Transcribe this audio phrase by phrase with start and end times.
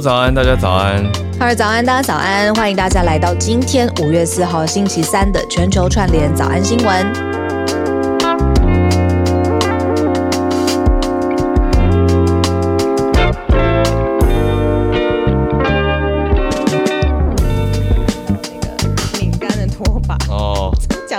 [0.00, 1.02] 早安，大家早安。
[1.38, 7.06] 哈尔早安，大家早安，欢迎大家来到今天五月四号星期三的全球串联早安新闻。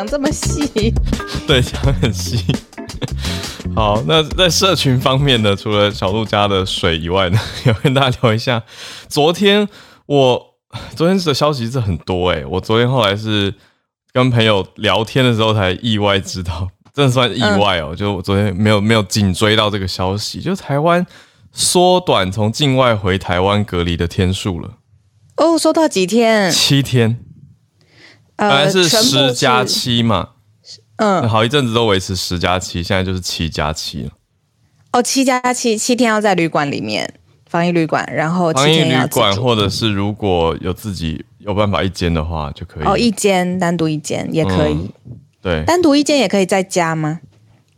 [0.09, 0.93] 这么细，
[1.45, 2.45] 对，讲很细。
[3.78, 8.63] 好，那在社群方面呢，除了小鹿家的水以外呢， 要跟大家聊一下。
[9.08, 9.70] 昨天
[10.08, 10.41] 我
[10.95, 13.54] 昨天的消息是很多哎，我昨天后来是
[14.12, 17.95] 跟朋友聊天的时候才意外知道，真的算意外哦。
[17.95, 21.05] 就我昨天没有没有紧追到这个消息，就台湾
[21.52, 24.80] 缩短从境外回台湾隔离的天数了。
[25.35, 26.52] 哦，缩到几天？
[26.52, 27.20] 七天。
[28.35, 30.30] 本来是十加七嘛，
[30.97, 34.11] 嗯，好一阵子都维持十加七，现在就是七加七了。
[34.91, 37.13] 哦，七加七，七天要在旅馆里面，
[37.49, 42.84] 防疫旅馆，然后防疫旅馆，或者是如果有自己有办法一间的话就可以。
[42.85, 44.89] 哦，一间单独一间也可以，
[45.41, 47.20] 对，单独一间也可以在家吗？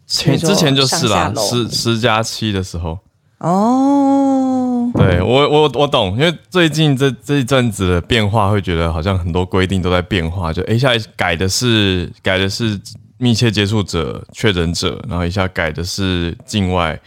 [0.07, 2.97] 前之前就是啦，十十加七的时候。
[3.39, 12.77] 哦，对我我我懂，因为最近这这一阵子的变化，会觉得好像很多规定都在变化，就一下改的是改的是
[13.19, 16.99] 密切接触者确诊者，然后一下改的是境外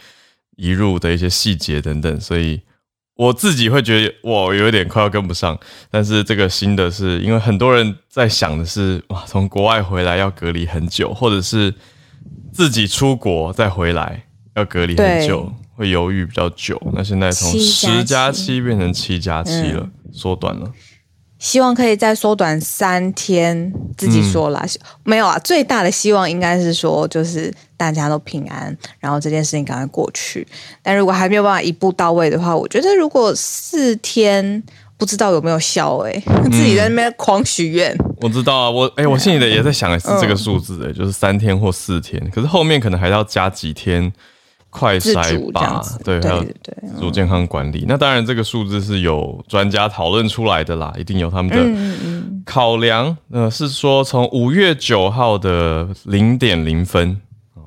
[0.55, 2.61] 移入的一些细节等等，所以
[3.15, 5.59] 我自己会觉得我有点快要跟不上。
[5.91, 11.73] 但是这个新的是因为很多人在想的是哇，从国外回来要隔离很久，或者是
[12.53, 14.23] 自己出国再回来
[14.55, 15.53] 要隔离很久。
[15.75, 20.71] 会犹豫比较久，那现在从十加七变成七加七了，缩短了。
[21.43, 24.65] 希望可以再缩短三天，自己说了
[25.03, 25.37] 没有啊？
[25.39, 30.47] 最大的希望应该是说，就是大家都平安，然后这件事情赶快过去。
[30.81, 34.63] 但如果还没有办法一步到位的话，我觉得如果四天
[34.97, 36.13] 不知道有没有效，哎，
[36.49, 37.93] 自己在那边狂许愿。
[38.21, 44.13] 我知道啊，我哎，我心里的也在想的是这个数字，哎，就是三天或四天，可是后面可能还要加几天。
[44.73, 46.43] 快筛吧，对，还有
[46.99, 47.85] 做健康管理。
[47.87, 53.15] 那当然，这个数字是有专家讨论出来的啦，一定有他们的考量。
[53.29, 57.21] 呃，是说从五月九号的零点零分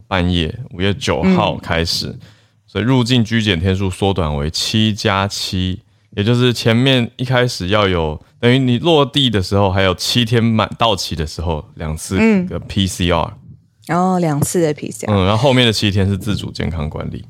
[0.09, 2.13] 半夜五月九号开始，
[2.67, 5.81] 所以入境居检天数缩短为七加七，
[6.17, 12.17] 也就是前面一开始要有等于你落地的时候还有七天满到期的时候两次
[12.47, 13.31] 的 PCR。
[13.87, 17.25] 然后两次的 PCR，嗯，然后后面的七天是自主健康管理。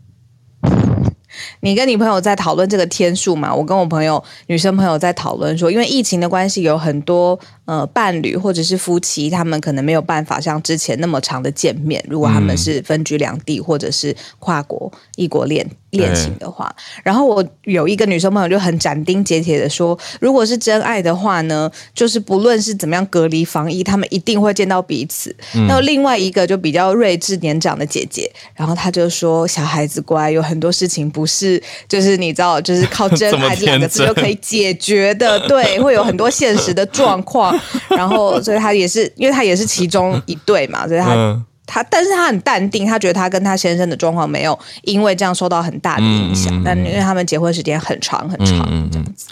[1.61, 3.55] 你跟你朋友在讨论这个天数嘛？
[3.55, 12.03] 我跟我朋友女生朋友在讨论说，因为疫情的关系，有很多呃伴侣或者是夫妻，他们可能没有办法像之前那么长的见面。
[12.09, 15.69] 如果他们是分居两地或者是跨国异国恋。
[15.97, 25.35] 恋情的话，然后我有一个女生朋友就很斩钉截铁的说，如果是真爱的话呢，就是不论是怎么样隔离防疫，他们一定会见到彼此。
[25.69, 37.59] 那另外一个就比较睿智年长的姐姐，然后她就说，小孩子乖，有很多事情不是就是你知道，就是靠真爱 这两个字就可以解决的，对，会有很多现实的状况。
[37.89, 41.45] 然后所以她也是，因为她也是其中一对嘛，所以她。
[41.67, 46.63] 他，但是他很淡定，他觉得他跟他先生的状况没有因为这样受到很大的影响。
[46.65, 49.27] 但因为他们结婚时间很长很长，这样子。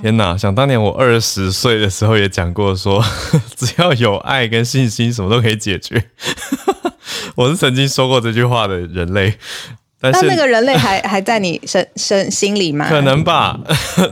[0.00, 0.36] 天哪！
[0.38, 3.04] 想当年我二十岁的时候也讲过，说
[3.56, 6.02] 只要有爱跟信心，什么都可以解决。
[7.34, 9.34] 我是曾经说过这句话的人类，
[10.00, 12.86] 但是那个人类还 还在你身身心里吗？
[12.88, 13.58] 可能吧，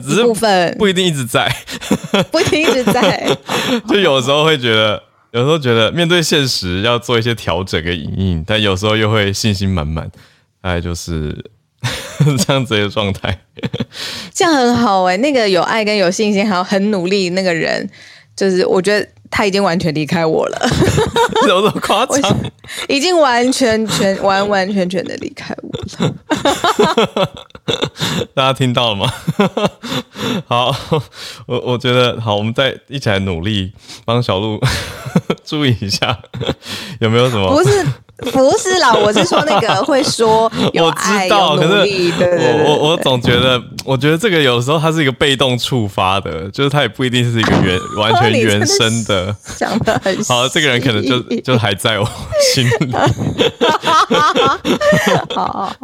[0.02, 1.48] 只是部分不一定一直在，
[2.32, 3.24] 不一定一直在。
[3.88, 5.00] 就有时候会觉得。
[5.34, 10.08] 有时候觉得面对现实要做一些调整跟隐隐，但有时候又会信心满满，
[10.62, 11.50] 大概就是
[12.46, 13.36] 这样子的状态。
[14.32, 17.90] 这样很好哎，那个有爱跟有信心还有很努力那个人，
[18.36, 19.08] 就是我觉得。
[19.30, 20.68] 他已经完全离开我了，
[21.48, 22.40] 有这么夸张？
[22.88, 27.32] 已经完全全完完全全的离开我了。
[28.32, 29.12] 大家听到了吗？
[30.46, 30.72] 好，
[31.46, 33.72] 我我觉得好，我们再一起来努力，
[34.04, 34.60] 帮小鹿
[35.44, 36.18] 注意一下，
[37.00, 37.48] 有没有什么？
[37.54, 37.86] 不是。
[38.32, 42.64] 不是啦，我是说那个 会说有爱有努力，对对对。
[42.64, 49.34] 我我总觉得，我觉得这个有时候它是一个被动触发的，就是它也不一定是一个原 完全原生的。
[49.56, 52.08] 讲的很好，这个人可能就就还在我
[52.54, 52.94] 心里。
[55.34, 55.74] 好，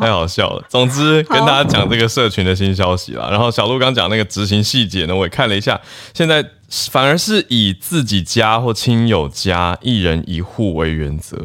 [0.00, 0.64] 太好笑了。
[0.68, 3.28] 总之跟大家讲这个社群的新消息啦。
[3.30, 5.80] 然后小鹿刚讲那个执行细节呢，我也看了一下，
[6.12, 6.44] 现在
[6.90, 11.36] 反而是以自己家或亲友家一人一户为原则。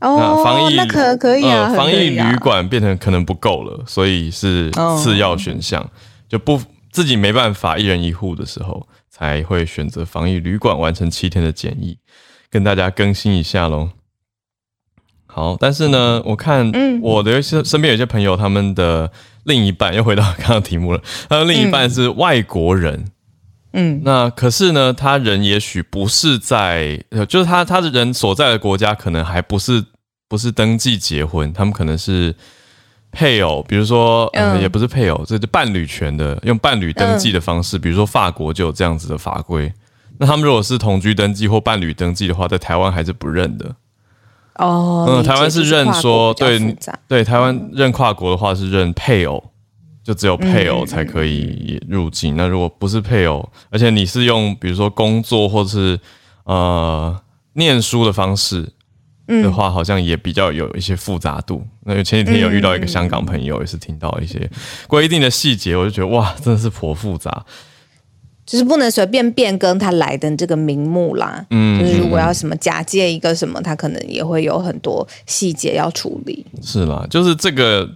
[0.00, 4.70] 哦，防疫那可可以啊，防疫旅馆变成可能不够了，所以是
[5.02, 5.90] 次要选项。
[6.28, 6.60] 就不
[6.92, 11.98] 自己没办法一人一户的时候，才会选择防疫旅馆完成七天的检疫，
[12.50, 13.90] 跟大家更新一下喽。
[15.26, 16.70] 好，但是呢，我看
[17.02, 19.10] 我的些身边有些朋友，他们的
[19.44, 22.94] 另一半又回到刚刚题目了，他的另一半是外国人。
[22.94, 23.10] 嗯，
[24.02, 29.84] 那可是呢，他人也许不是在，就是他他的人所在的国家可能还不是
[30.28, 32.34] 不是登记结婚，他们可能是
[33.12, 34.30] 配偶，比如说
[34.60, 39.72] 也不是配偶，这是伴侣权的，用伴侣登记的方式，比如说法国就有这样子的法规。
[40.18, 43.76] 那他们如果是同居登记或伴侣登记的话，在台湾还是不认的。
[44.54, 46.76] 哦，嗯，台湾是认说，对
[47.06, 49.52] 对，台湾认跨国的话是认配偶。
[50.08, 52.34] 就只有配偶才可以入境。
[52.34, 56.00] 那如果不是配偶，而且你是用比如说工作或者是
[56.44, 57.14] 呃
[57.52, 58.72] 念书的方式
[59.26, 61.62] 的话，好像也比较有一些复杂度。
[61.84, 64.50] 那前几天有遇到一个香港朋友，也是听到一些
[64.86, 67.44] 规定的细节，我就觉得哇，真的是颇复杂。
[68.46, 71.44] 就是不能随便变更他来的这个名目啦。
[71.50, 76.46] 嗯，就是如果要什么假借一个什么，他可能也会有很多细节要处理。
[76.62, 77.86] 是啦，就是这个。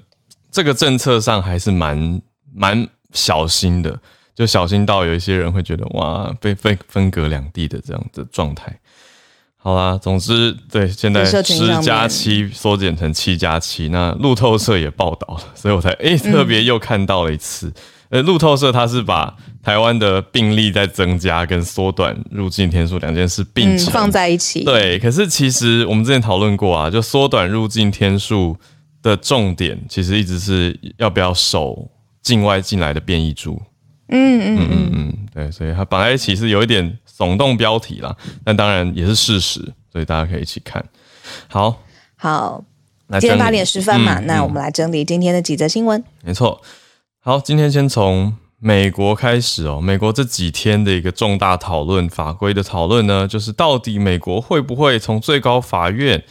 [0.53, 2.21] 这个政策上还是蛮
[2.55, 3.99] 蛮小心的，
[4.35, 8.79] 就小心到有一些人会觉得哇，被分分隔两地的这样的状态。
[9.57, 17.73] 好啦，总之对，现在十加七缩减成七加七，那路透社也报道了， 所以我才诶特别又看到了一次。
[18.11, 24.65] 呃，路透社它是把台湾的病例在增加跟缩短入境天数两件事并放在一起。
[24.65, 28.55] 对，可是其实我们之前讨论过啊，就缩短入境天数。
[29.03, 31.91] 的重点其实一直是要不要守
[32.23, 33.61] 境外进来的变异株。
[34.15, 38.15] 嗯嗯嗯嗯，对，所以它绑在一起是有一点耸动标题啦，
[38.45, 39.61] 但当然也是事实，
[39.91, 40.85] 所以大家可以一起看。
[41.49, 41.83] 好，
[42.17, 42.63] 好，
[43.13, 46.05] 今天八点十分嘛，那我们来整理今天的几则新闻。
[46.23, 46.61] 没错，
[47.21, 49.81] 好，今天先从美国开始哦。
[49.81, 56.23] 美国这几天的一个重大讨论法规的讨论呢，就是到底美国会不会从最高法院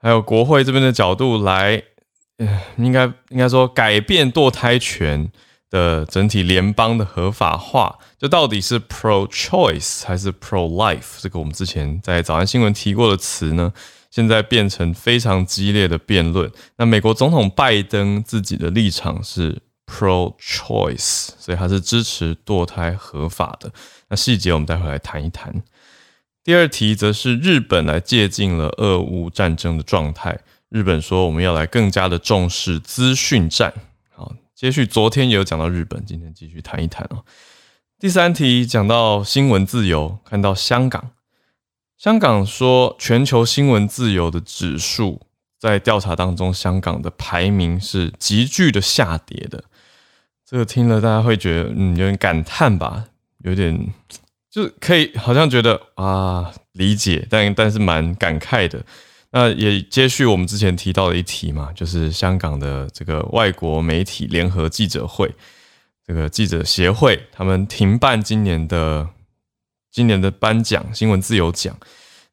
[0.00, 1.82] 还有国会这边的角度来。
[2.76, 5.30] 应该应该说改变堕胎权
[5.70, 11.20] 的整体联邦的合法化，就到底是 pro choice 还是 pro life？
[11.20, 13.72] 这个我们之前在早安新闻提过的词呢，
[14.10, 16.50] 现在变成非常激烈的辩论。
[16.76, 23.70] 那美国总统拜登自己的立场是 pro choice，所以他是支持堕胎合法的。
[24.08, 25.62] 那细节我们待会来谈一谈。
[26.44, 30.38] 第二题则是日本来借鉴了俄乌战争的状态。
[30.70, 33.72] 日本说我们要来更加的重视资讯战。
[34.10, 37.24] 好，接续昨天也有讲到日本，今天继续谈一谈哦。
[37.98, 41.12] 第三题讲到新闻自由，看到香港，
[41.96, 45.22] 香港说全球新闻自由的指数
[45.58, 49.64] 在调查当中，香港的排名是急剧的下跌的。
[50.44, 53.06] 这个听了大家会觉得嗯有点感叹吧，
[53.38, 53.88] 有点
[54.50, 58.84] 就是可以好像觉得啊理解，但但是蛮感慨的。
[59.30, 65.34] 那也接续我们之前提到的一题嘛，就是香港的这个外国媒体联合记者会，
[66.06, 69.08] 这个记者协会，他们停办今年的
[69.90, 71.76] 今年的颁奖新闻自由奖。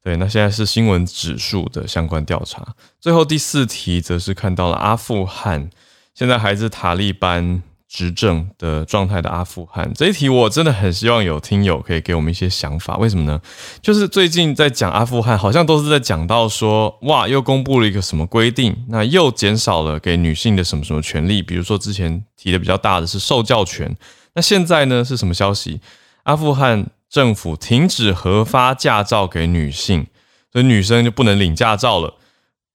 [0.02, 2.74] 对，那现在是新闻指数的相关调查。
[3.00, 5.68] 最后第四题则是看到了阿富汗，
[6.14, 7.62] 现在还是塔利班。
[7.88, 12.96] 执政的状态的阿富汗这一题，我真的很希望有听友可以给我们一些想法。
[12.96, 13.40] 为什么呢？
[13.80, 21.40] 就是最近在讲阿富汗，好像都是在讲到说，哇，又公布了一个什么规定，那又减少了给女性的什么什么权利。
[21.40, 23.96] 比如说之前提的比较大的是受教权，
[24.34, 25.80] 那现在呢是什么消息？
[26.24, 30.08] 阿富汗政府停止核发驾照给女性，
[30.52, 32.14] 所以女生就不能领驾照了。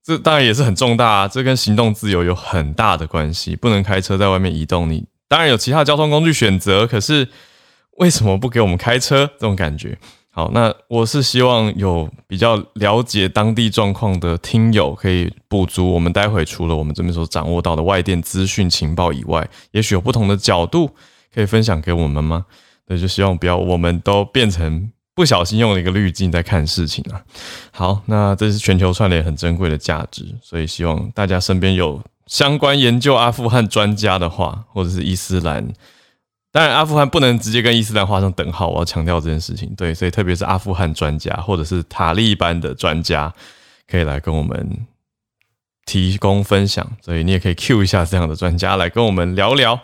[0.04, 3.56] 这当然也是很重大啊，这跟行动自由有很大的关系。
[3.56, 7.28] 不能开车在外面移动，你当然有其他交通工具选择，可是
[7.98, 9.28] 为什么不给我们开车？
[9.40, 9.98] 这种感觉。
[10.32, 20.90] 好，那我是希望有比较了解当地状况的听友可以补足我们待会除了我们这边所掌握到的外电资讯情报以外，也许有不同的角度
[21.34, 22.46] 可以分享给我们吗？
[22.88, 24.92] 那就希望不要我们都变成。
[25.22, 27.22] 不小心用了一个滤镜在看事情啊。
[27.72, 35.72] 好，那这是全球串联很珍贵的价值，所以希望大家身边有相关研究阿富汗专家的话，或者是伊斯兰，
[36.52, 39.72] 当然阿富汗不能直接跟伊斯兰画上等号，我要强调这件事情。
[39.76, 43.32] 对，所以特别是阿富汗专家或者是塔利班的专家，
[43.88, 44.88] 可以来跟我们
[45.86, 46.92] 提供分享。
[47.00, 49.80] 所以你也可以 Q 一下这样的专家来跟我们聊聊。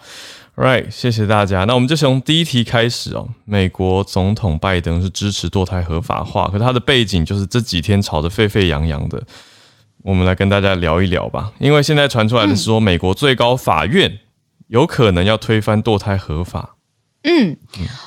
[0.57, 1.65] Right，谢谢大家。
[1.65, 3.29] 那我们就从第一题开始哦。
[3.45, 9.21] 美国总统拜登是支持堕胎合法化，可他的背景就是这几天吵得沸沸扬扬的。
[10.01, 11.53] 我们来跟大家聊一聊吧。
[11.59, 14.17] 因为现在传出来的是说，美国最高法院
[14.69, 16.76] 有可能要推翻堕胎合法。
[17.23, 17.57] 嗯，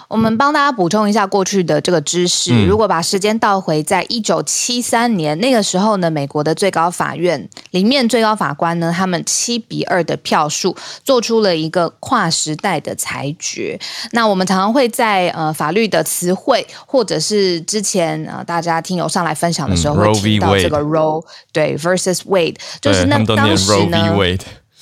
[0.08, 2.64] 我们帮大家补充一下过去的这个知识。
[2.64, 10.74] 如果把时间倒回在一九七三年那个时候呢，美国的最高法院里面最高法官呢，他们七比二的票数
[11.04, 13.78] 做出了一个跨时代的裁决。
[14.12, 24.16] 那我们常常会在呃法律的词汇，或者是之前呃大家听友上来分享的时候，会提到这个 Roe 对 versus Wade，就是那当时呢。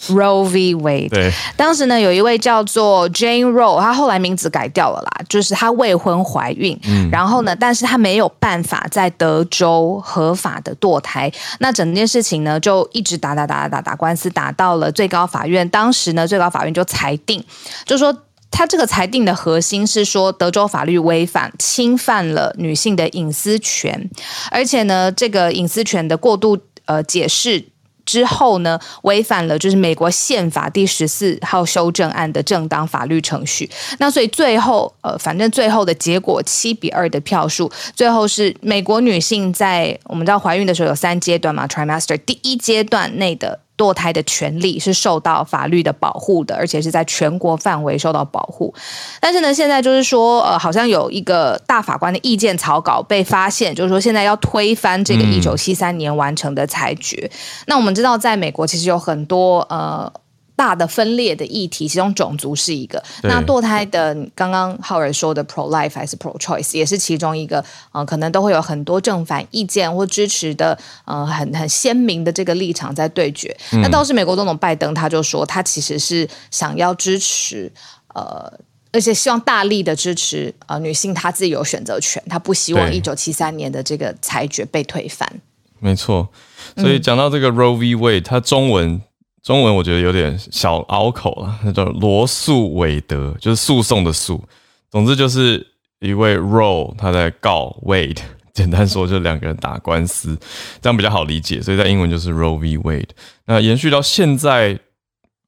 [0.06, 0.74] Roe v.
[0.76, 17.44] Wade，对，当时呢有一位叫做 Jane Roe，她后来名字改掉了啦，就是她未婚怀孕，嗯，然后呢，但是她没有办法在德州合法的堕胎，那整件事情呢就一直打打打打打官司，打到了最高法院，当时呢最高法院就裁定，
[17.84, 18.16] 就说
[18.50, 24.08] 他这个裁定的核心是说德州法律违反侵犯了女性的隐私权，
[24.50, 27.66] 而且呢这个隐私权的过度呃解释。
[28.08, 33.68] 之后呢，违反了就是美国宪法第十四号修正案的正当法律程序。
[33.98, 43.60] 那所以最后，呃，反正最后的结果七比二的票数，最后是美国女性在我们知道怀孕的时候有三阶段嘛，trimester 第一阶段内的。
[43.78, 48.74] 堕胎的权利是受到法律的保护的，而且是在全国范围受到保护。
[49.20, 57.30] 但是呢，现在就是说，呃，好像有一个大法官的意见草稿被发现，就是说现在要推翻这个一九七三年完成的裁决。
[57.66, 60.12] 那我们知道，在美国其实有很多呃。
[60.58, 63.00] 大的分裂的议题，其中种族是一个。
[63.22, 67.64] 那堕胎的，刚刚浩然说的 pro life 还是 pro choice，也是其中一个。
[67.92, 73.56] 呃，可能都会有很多正反意见或支持的，呃，很很鲜明的这个立场在对决。
[73.70, 77.70] 那倒是美国总统拜登，他就说他其实是想要支持，
[78.14, 78.52] 呃，
[78.90, 85.30] 而且希望大力的支持呃女性她自己有选择权，他不希望一九七三年的这个裁决被推翻。
[85.78, 86.28] 没错，
[86.76, 87.94] 所以讲到这个 Roe v.
[87.94, 89.00] Wade，它中文。
[89.42, 94.42] 中文我觉得有点小拗口了，那叫罗素韦德，就是诉讼的诉。
[94.90, 95.66] 总之就是
[96.00, 98.18] 一位 Roe 他在告 Wade，
[98.52, 100.38] 简单说就两个人打官司，
[100.82, 101.62] 这样比较好理解。
[101.62, 103.10] 所以在英文就是 Roe v Wade。
[103.46, 104.78] 那延续到现在，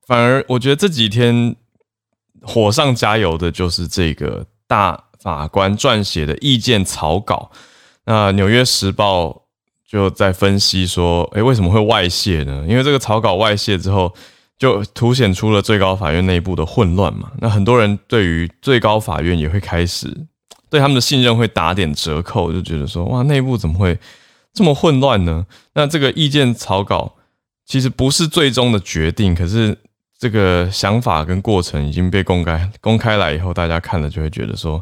[0.06, 1.56] 反而我觉得这几天
[2.42, 7.50] 火上加油的就是这个大法官撰写的意见草稿。
[8.06, 9.26] 那《纽约时报》。
[9.90, 12.64] 就在分析说，诶，为什么会外泄呢？
[12.68, 14.14] 因为这个草稿外泄之后，
[14.56, 17.32] 就凸显出了最高法院内部的混乱嘛。
[17.40, 20.16] 那很多人对于最高法院也会开始
[20.68, 23.98] 对他们的信任会打点折扣，就觉得说，哇，内部怎么会
[24.54, 25.44] 这么混乱呢？
[25.74, 27.16] 那这个意见草稿
[27.66, 29.76] 其实不是最终的决定，可是
[30.16, 34.80] 这个想法跟过程已经被公开公开来以后，大家看了就会觉得说，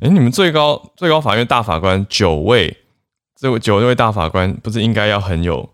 [0.00, 2.76] 诶，你们最高最高法院大法官九位。
[3.40, 5.66] 这位九位大法官不是应该要很有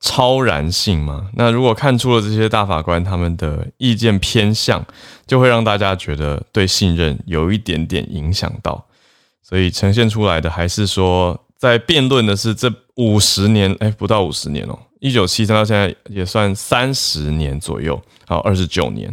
[0.00, 1.30] 超然性吗？
[1.32, 4.84] 那如果看出了这些大法官他们的意见偏向，
[5.26, 8.86] 就会让大家觉得对信任有一点点影响到。
[9.42, 19.12] 所以呈现出来的还是说，在辩论的是这五十年，哎，不到五十年哦，一九七三到现在也算三十年左右，好，二十九年，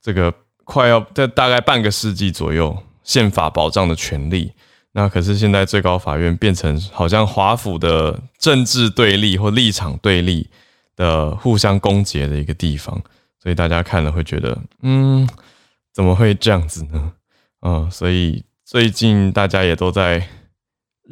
[0.00, 0.32] 这个
[0.62, 4.52] 快要在大概半个世纪左右，宪法保障的权利。
[4.92, 10.48] 那可是现在最高法院变成好像华府的政治对立或立场对立
[10.96, 13.02] 的互相攻讦的一个地方，
[13.42, 15.26] 所以大家看了会觉得，嗯，
[15.92, 17.12] 怎么会这样子呢？
[17.62, 20.26] 嗯，所以最近大家也都在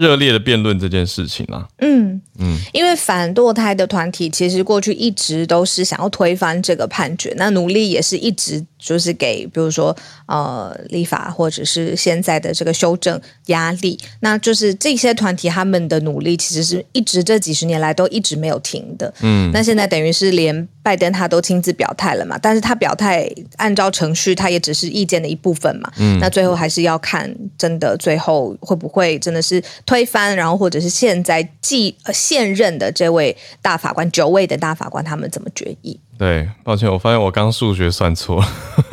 [0.00, 1.69] 热烈的辩论这件事情啊。
[1.78, 8.64] 嗯嗯，因为反堕胎的团体其实过去一直都是想要推翻这个判决，那努力也是一直。
[8.83, 19.12] 就是给，比如说，呃，立法或者是现在的这个修正压力，那就是这些团体他们的努力，其实是一直这几十年来都一直没有停的。
[19.21, 25.90] 嗯，那现在等于是连拜登他都亲自表态了嘛，但是他表态按照程序，他也只是意见的一部分嘛。
[25.99, 35.99] 嗯，那最后还是要看真的最后会不会真的是推翻，然后或者是现在继呃现任的这位大法官九位的大法官他们怎么决议。
[36.18, 38.49] 对，抱歉，我发现我刚数学算错了。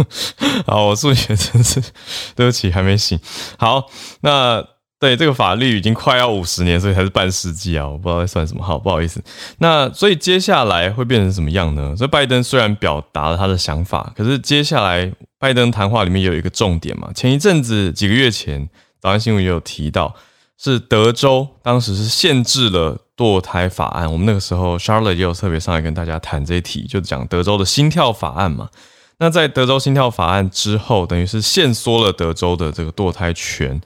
[0.65, 1.81] 好，我数学真是
[2.35, 3.19] 对不起，还没醒。
[3.57, 3.89] 好，
[4.21, 4.65] 那
[4.99, 8.63] 对这个法律已经快要五十年，所以才是半世纪啊，我不知道在算什么。
[8.63, 9.21] 好，不好意思。
[9.59, 11.95] 那所以接下来会变成什么样呢？
[11.95, 17.11] 所以拜登虽然表达了他的想法，可是接下来拜登谈话里面有一个重点嘛。
[17.13, 20.15] 前一阵子几个月前，早安新闻也有提到，
[20.57, 22.97] 是德州当时是限制了。
[23.17, 28.69] 堕胎法案，我们那个时候 Charlotte 也有特别上来跟大家谈这一题，就讲德州的心跳法案嘛。
[29.17, 33.81] 那在德州心跳法案之后，等于是限缩了德州的这个堕胎权。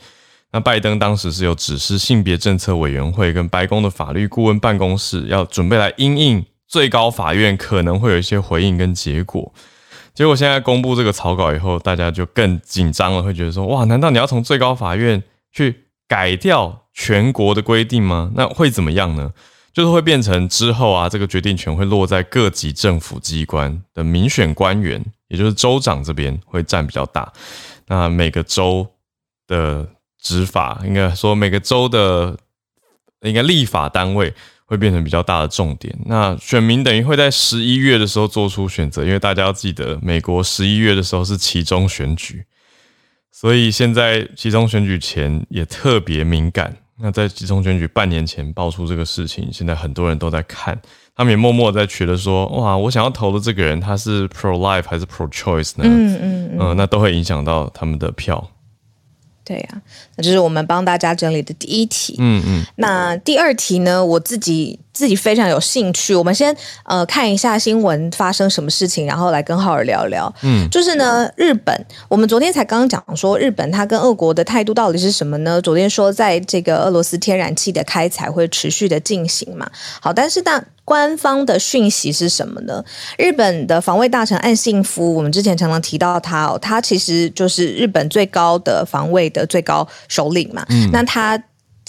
[0.51, 9.53] 那拜登当时是有指示性别政策委员会跟白宫的法律顾问办公室，要准备来应应最高法院可能会有一些回应跟结果。
[10.13, 18.31] 结果现在公布这个草稿以后，大家就更紧张了，会觉得说：哇，难道你要从最高法院去改掉全国的规定吗？
[18.35, 19.31] 那会怎么样呢？
[19.71, 27.31] 就是会变成之后啊，这个决定权会落在各级政府机关的民选官员，也就是州长这边会占比较大。
[27.87, 28.85] 那每个州
[29.47, 29.87] 的
[30.21, 32.37] 执法，应该说每个州的
[33.23, 34.33] 应该立法单位
[34.65, 35.93] 会变成比较大的重点。
[36.05, 42.45] 那选民等于会在十一月的时候做出选择，因为大家要记得，美国十一月的时候是其中选举，
[43.31, 46.77] 所以现在其中选举前也特别敏感。
[47.03, 50.79] 那在集中选举半年前爆出这个事情，现在很多人都在看，
[51.15, 55.83] 他们也默默在觉得说，哇，我想要投的这个人他是 pro life 还是 pro choice 呢？
[55.83, 58.47] 嗯嗯嗯，那都会影响到他们的票。
[59.43, 59.81] 对呀，
[60.15, 62.15] 那就是我们帮大家整理的第一题。
[62.19, 64.79] 嗯嗯，那第二题呢，我自己。
[64.93, 70.33] 自己非常有兴趣，我们先呃看一下新闻发生什么事情，然后来跟浩尔聊聊。
[70.41, 75.61] 嗯，就是呢，日本，我们昨天才刚刚讲说，日本它跟俄国的态度到底是什么呢？
[75.61, 79.69] 昨天说在这个俄罗斯天然气的开采会持续的进行嘛。
[80.01, 82.83] 好，但是那官方的讯息是什么呢？
[83.17, 90.65] 日本的防卫大臣岸信夫，我们之前常常提到他哦，他其实就是日本最高的防卫的最高首领嘛。
[90.69, 91.41] 嗯，那他。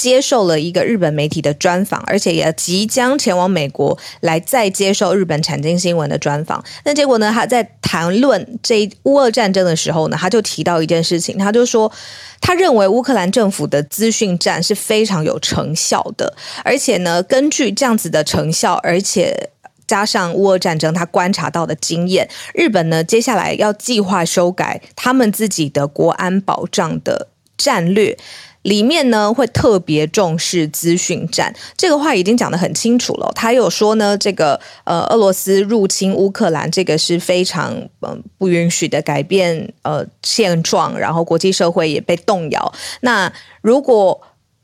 [0.02, 6.60] 接受了一个日本媒体的专访，而且也即将前往美国来再接受日本产经新闻的专访。
[6.84, 7.30] 那结果呢？
[7.32, 11.92] 他在谈论这乌俄战争的时候呢，他就提到一件事情，他就说，
[12.40, 19.50] 他认为乌克兰政府的资讯战是非常有成效的，而且呢，根据这样子的成效，而且
[19.86, 28.18] 加上乌俄战争他观察到的经验，日本呢接下来要计划修改他们自己的国安保障的战略。
[28.62, 33.30] 里面呢会特别重视资讯战，这个话已经讲得很清楚了。
[33.34, 42.72] 他有说呢，这个呃俄罗斯入侵乌克兰，这个是非常嗯不允许的改变呃现状，然后国际社会也被动摇。
[43.00, 44.20] 那如果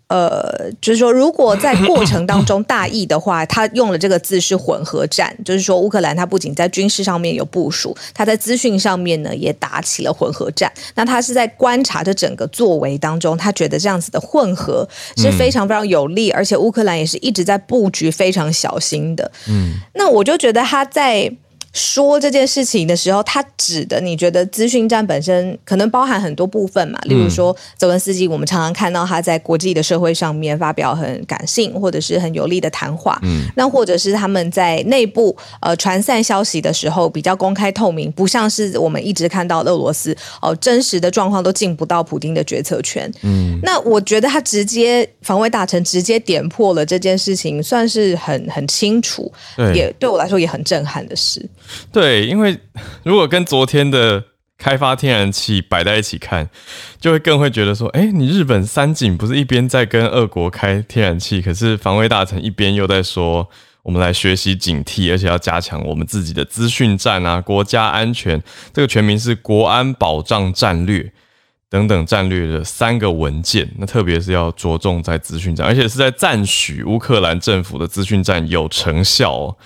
[0.08, 10.72] 呃，就是说，如果在过程当中大意的话，他用了这个字是混合战，就是说乌克兰它不仅在军事上面有部署，它在资讯上面呢也打起了混合战。
[10.94, 19.30] 那他是在观察这整个作为当中，他觉得这样子的混合是非常非常有利，而且乌克兰也是一直在布局非常小心的。
[19.48, 21.30] 嗯，那我就觉得他在。
[21.78, 26.98] 说这件事情的时候，他指的你觉得资讯站本身可能包含很多部分嘛？
[27.04, 33.18] 例如说，泽文斯基，我们常常看到他在国际的社会上面发表很感性或者是很有力的谈话。
[33.22, 43.08] 嗯，那或者是他们在内部呃传散消息的时候比较公开透明，不像是我们一直看到俄罗斯哦真实的状况都进不到普京的决策圈。
[43.22, 49.30] 嗯，那我觉得他直接防卫大臣直接点破了这件事情，算是很很清楚，
[49.74, 51.46] 也对我来说也很震撼的事。
[51.92, 52.58] 对，因为
[53.04, 54.24] 如果跟昨天的
[54.56, 56.50] 开发天然气摆在一起看，
[57.00, 63.48] 就会更会觉得说，哎，你日本三井不是一边在跟俄国开天然气，可是防卫大臣一边又在说，
[63.84, 71.12] 我们来学习警惕，而且要加强我们自己的资讯战啊，国家安全，这个全名是国安保障战略
[71.70, 79.56] 等等战略的三个文件，那特别是要着重在资讯战，而且是在赞许乌克兰政府的资讯战有成效。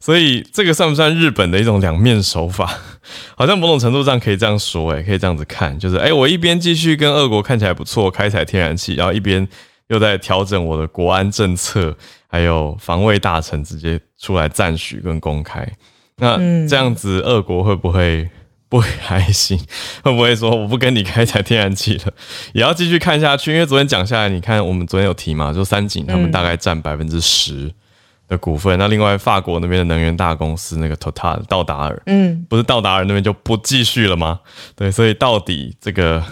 [0.00, 2.78] 所以这个算不算日本的一种两面手法？
[3.36, 9.46] 好像某种程度上可以这样说，哎，可以这样子看，就是哎，我一边继续跟俄国看起来不错，开采天然气，然后一边
[9.88, 11.94] 又在调整我的国安政策，
[12.28, 15.68] 还有防卫大臣直接出来赞许跟公开。
[16.16, 16.36] 那
[16.66, 18.28] 这样子，俄国会不会
[18.68, 19.58] 不开心？
[20.02, 22.12] 会不会说我不跟你开采天然气了？
[22.52, 23.52] 也要继续看下去？
[23.52, 27.70] 因为昨天讲下来，你看我们昨天有提嘛，就三井他们大概占百分之十。
[28.30, 34.40] 的股份，那另外法国那边的能源大公司那个 Total 道达尔，嗯，不是道达尔那边就不继续了吗？
[34.76, 36.22] 对，所以到底这个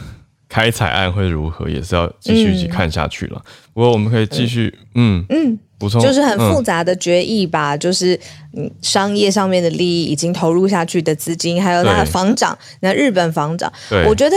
[0.48, 3.42] 开采案会如何，也是要继续一起看下去了。
[3.74, 5.24] 不过我们可以继续，嗯。
[5.28, 5.58] 嗯。
[5.80, 8.18] 补充就是很复杂的决议吧，就是
[8.52, 13.72] 嗯，商业上面的利益已经投入下去的资金，还有那房长，那日本房长，
[14.04, 14.36] 我觉得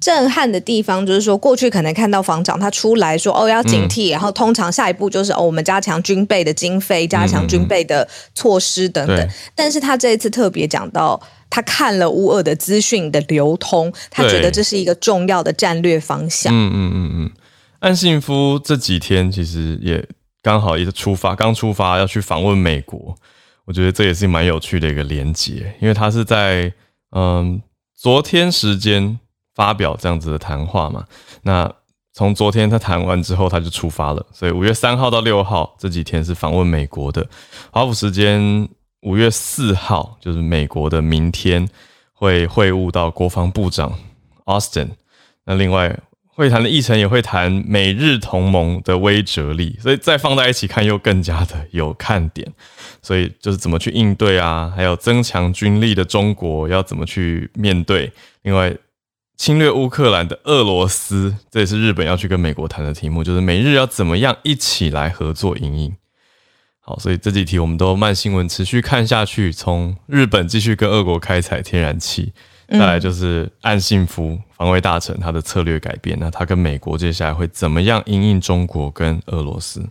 [0.00, 16.52] 震撼的地方就是说，过去可能看到房长他出来说哦要警惕，然后通常下一步就是哦我们加强军备的经费，加强军备的措施等等，但是他这一次特别讲到，他看了乌二的资讯的流通，他觉得这是一个重要的战略方向。
[16.54, 17.30] 嗯嗯嗯嗯，
[17.80, 20.06] 安信夫这几天其实也。
[20.42, 23.12] 刚好一个出发，刚出发要去访问美国，
[23.64, 26.72] 我觉得这也是蛮有趣的一个连接，因为他是在
[27.10, 27.60] 嗯
[27.96, 29.18] 昨天时间
[29.56, 31.04] 发表这样子的谈话嘛。
[31.42, 31.68] 那
[32.12, 37.28] 从昨天他谈完之后，他就出发了，所以五月三号到六号这几天是访问美国的。
[37.72, 38.68] 华府时间
[39.06, 41.68] 五月四号就是美国的明天
[42.12, 43.96] 会会晤到国防部长
[44.44, 44.88] Austin。
[45.44, 52.52] 那另外会谈的议程也会谈美日同盟的威慑力，所以再放在一起看又更加的有看点。
[53.00, 58.12] 所以就是怎么去应对啊，还有增强军力的中国要怎么去面对？
[58.42, 58.76] 另外。
[59.38, 65.94] 侵略乌克兰的俄罗斯，这也是日本要去跟美国谈的题目，就是美日要怎么样一起来合作营营。
[66.88, 72.32] 好，所以这几题我们都慢新闻持续看下去，从日本继续跟俄国开采天然气，
[72.68, 79.84] 再来就是岸信夫防卫大臣他的策略改变，那他跟美国接下来会怎么样应应中国跟俄罗斯？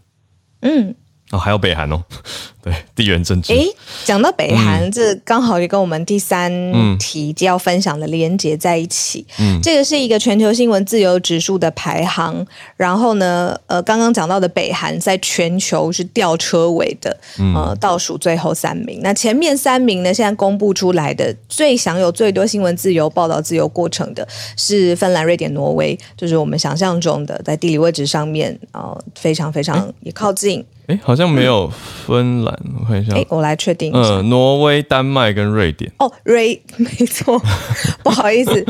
[0.62, 0.96] 嗯。
[1.32, 2.04] 哦，还有北韩哦，
[2.62, 3.52] 对，地缘政治。
[3.52, 3.68] 诶，
[4.04, 6.52] 讲到北韩，这刚好也跟我们第三
[7.00, 9.26] 题就要分享的连接在一起。
[9.40, 12.46] 嗯，这个是一个全球新闻自由指数的排行，
[12.78, 17.18] 然后呢，呃，刚刚讲到的北韩在全球是吊车尾的，
[17.56, 19.00] 呃，倒数最后三名。
[19.02, 30.64] 那前面三名呢，现在公布出来的最享有最多新闻自由、报道自由过程的是芬兰、瑞典、挪威，就是我们想象中的在地理位置上面，呃，非常非常也靠近。
[30.88, 31.68] 哎，好像没有
[32.06, 33.14] 芬兰，我看一下。
[33.16, 33.92] 哎，我来确定。
[33.94, 35.92] 嗯，挪威、丹麦跟瑞典。
[36.00, 37.42] 哦，瑞， 没错，
[38.04, 38.66] 不好意思，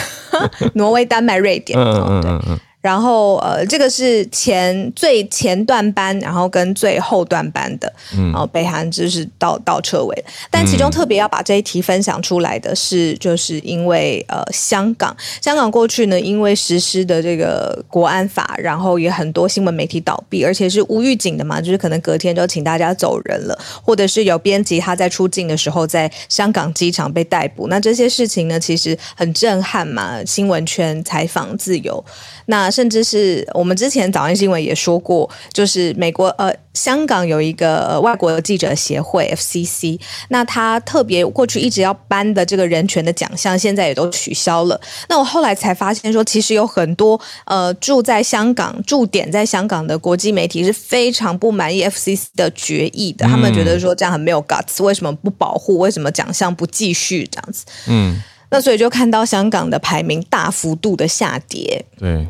[0.74, 1.78] 挪威、丹麦、瑞典。
[1.78, 2.58] 嗯嗯嗯嗯。
[2.80, 10.24] 然后呃，这个是前最前段班，然后跟最后段班的，然后北韩就是倒倒车尾。
[10.50, 27.66] 但其中特别要把这一题分享出来的是，就是因为呃，香港，香港过去呢，因为实施的这个国安法，然后也很多新闻媒体倒闭，而且是无预警的嘛，就是可能隔天就请大家走人了，或者是有编辑他在出境的时候在香港机场被逮捕。
[27.66, 32.02] 那这些事情呢，其实很震撼嘛，新闻圈采访自由。
[32.46, 44.80] 那甚至是我们之前早安新闻也说过，就是美国呃香港有一个外国记者协会 FCC，那他特别过去一直要颁的这个人权的奖项，现在也都取消了。
[45.08, 55.78] 那我后来才发现说，其实有很多呃住在香港驻点在香港的国际媒体是非常不满意 FCC 的决议的，他们觉得说这样很没有 guts，为什么不保护？
[55.78, 57.64] 为什么奖项不继续这样子？
[57.88, 61.84] 嗯，那所以就看到香港的排名大幅度的下跌。
[61.98, 62.26] 对。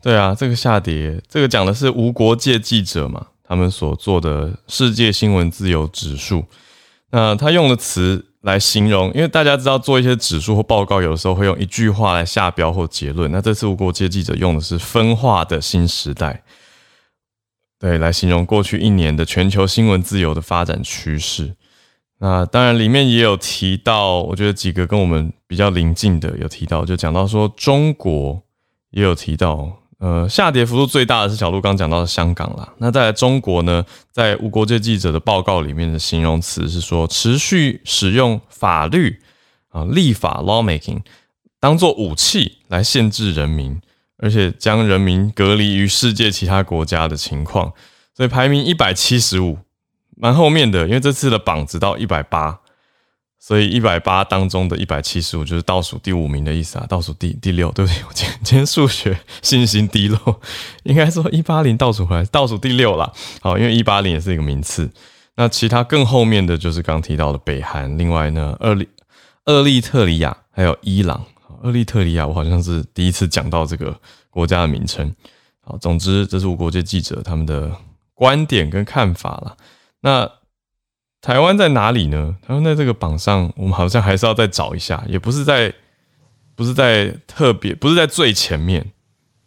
[0.00, 6.44] 对啊，这个下跌，这个讲的是无国界记者嘛，他们所做的世界新闻自由指数。
[7.10, 13.30] 那他用的词来形容，因为大家知道做一些指数或报告，有的时候会用一句话来下标或结论。
[13.32, 16.44] 那这次无国界记者用的是分化的新时代，
[17.80, 21.56] 对，来形容过去一年的全球新闻自由的发展趋势。
[22.20, 28.40] 那当然里面也有提到，我觉得几个跟我们比较临近的有提到，就讲到说中国。
[28.90, 32.72] 也有提到，呃，下跌幅度最大的是小鹿刚讲到的香港啦。
[32.78, 39.20] 那在中国呢，在无国界记者的报告里面的形容词是说，持续使用法律
[39.70, 41.00] 啊，立法 lawmaking
[41.60, 43.80] 当做武器来限制人民，
[44.16, 47.72] 而且将人民隔离于世界其他国家的情况，
[48.14, 49.58] 所以排名一百七十五，
[50.16, 52.60] 蛮后面的，因为这次的榜只到一百八。
[53.48, 60.38] 所以一百八当中的一百七十五就是倒数第五名的意思啊，倒数第第六，对不起， 我今天数学信心低落，
[60.82, 63.10] 应该说一八零倒数回来倒数第六啦。
[63.40, 64.90] 好，因为一八零也是一个名次。
[65.36, 68.86] 那其他更后面的就是刚提到的北韩，另外呢，厄利
[69.46, 71.24] 厄利特里亚还有伊朗。
[71.62, 75.10] 厄利特里亚我好像是第一次讲到这个国家的名称。
[75.62, 77.74] 好，总之这是无国界记者他们的
[78.12, 79.56] 观点跟看法了。
[80.02, 80.30] 那。
[81.20, 82.36] 台湾在哪里呢？
[82.46, 85.72] 台湾在这个榜上，我们好像还是要再找一下，也不是在，
[86.54, 88.86] 不是在特别，不是在最前面。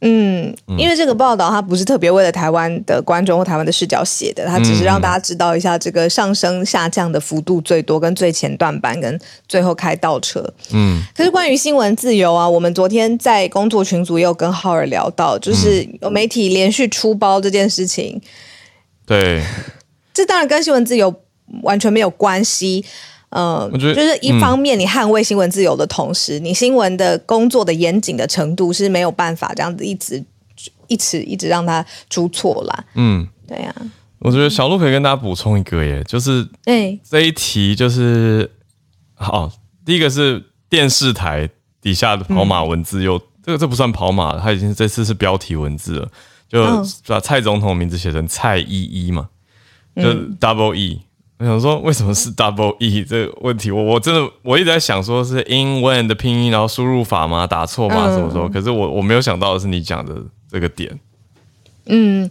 [0.03, 10.43] 嗯，因为这个报道它不是特别为了台湾的观众或台湾的视角写的，它只是让大家知道一下这个上升下降的幅度最多，跟最前段班跟最后开倒车。
[10.73, 18.19] 嗯，可是关于新闻自由啊，我们昨天在工作群组也有跟浩尔聊到，就是有媒体连续出包这件事情。
[19.05, 19.43] 对，
[20.11, 21.15] 这当然跟新闻自由。
[21.63, 22.83] 完全没有关系，
[23.29, 30.23] 呃，就是一方面你捍卫新闻自由的同时，你新闻的工作的严谨的程度是没有办法这样子一直
[30.87, 32.85] 一直一直让它出错啦。
[32.95, 33.73] 嗯，对呀。
[34.19, 38.47] 我觉得小鹿可以跟大家补充一个耶，就是哎，这一题就是
[39.15, 39.51] 好，
[39.83, 41.49] 第一个是电视台
[41.81, 46.07] 底下的跑马文字，又这个这不算跑马，它已经这次是标题文字了，
[46.47, 46.63] 就
[47.07, 49.29] 把蔡总统名字写成蔡依依嘛，
[49.95, 50.03] 就
[50.39, 51.01] double E。
[51.41, 53.71] 我想说，为什么是 double e 这个问题？
[53.71, 57.47] 我我真的我一直在想，说是 in when 的拼音，然后输入法吗？
[57.47, 58.09] 打错吗？
[58.15, 58.47] 什么时候？
[58.47, 60.15] 可是我我没有想到的是你讲的
[60.51, 60.99] 这个点。
[61.87, 62.29] 嗯，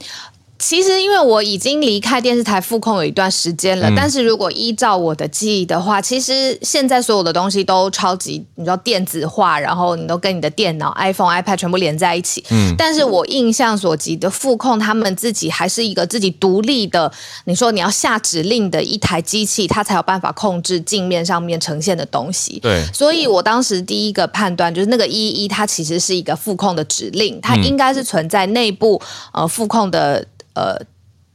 [0.61, 12.45] 其实，因为我已经离开电视台副控有一段时间了，但是如果依照我的记忆的话，其实现在所有的东西都超级你知道电子化，然后你都跟你的电脑、iPhone、iPad 全部连在一起。
[12.51, 17.11] 嗯，但是我印象所及的副控，他们自己还是一个自己独立的。
[17.47, 22.61] 你说你要下指令的一台机器，它才有办法控制镜面上面呈现的东西。
[22.61, 29.01] 对，所以我当时第一个判断就是那个一一，它其实是一个副控的指令，它应该是存在内部
[29.33, 30.23] 呃副控的。
[30.61, 30.77] 呃，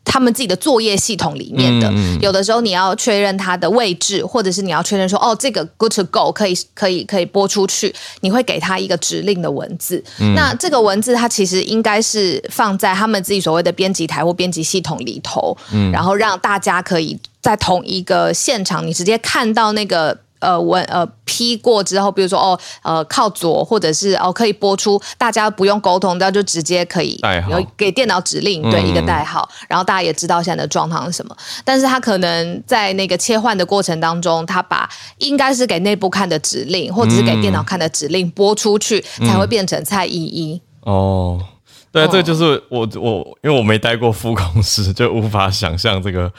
[0.03, 10.03] 他们自己的作业系统里面的，有的时候你要确认它的位置，或者是你要确认说，哦，这个 good to go 可以可以可以播出去，你会给他一个指令的文字。
[10.35, 20.24] 那这个文字它其实应该是放在他们自己所谓的编辑台或编辑系统里头，嗯然后让大家可以在同一个现场，你直接看到那个。
[20.45, 31.35] 呃，文呃批过之后，比如说哦，呃靠左，或者是哦可以播出，大家不用沟通，那就直接可以有给电脑指令，对一个代号，然后大家也知道现在的状况是什么。
[31.63, 40.61] 但是他可能在那个切换的过程当中，他把应该是给内部看的指令，或者是给电脑看的指令播出去，才会变成蔡依依。
[40.81, 41.41] 哦，
[41.91, 46.31] 对，啊这就是我我因为我没待过副公司，就无法想象这个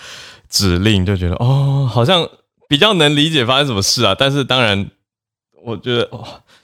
[0.48, 2.26] 指令，就觉得哦，好像。
[2.68, 4.90] 比较能理解发生什么事啊，但是当然，
[5.64, 6.08] 我觉得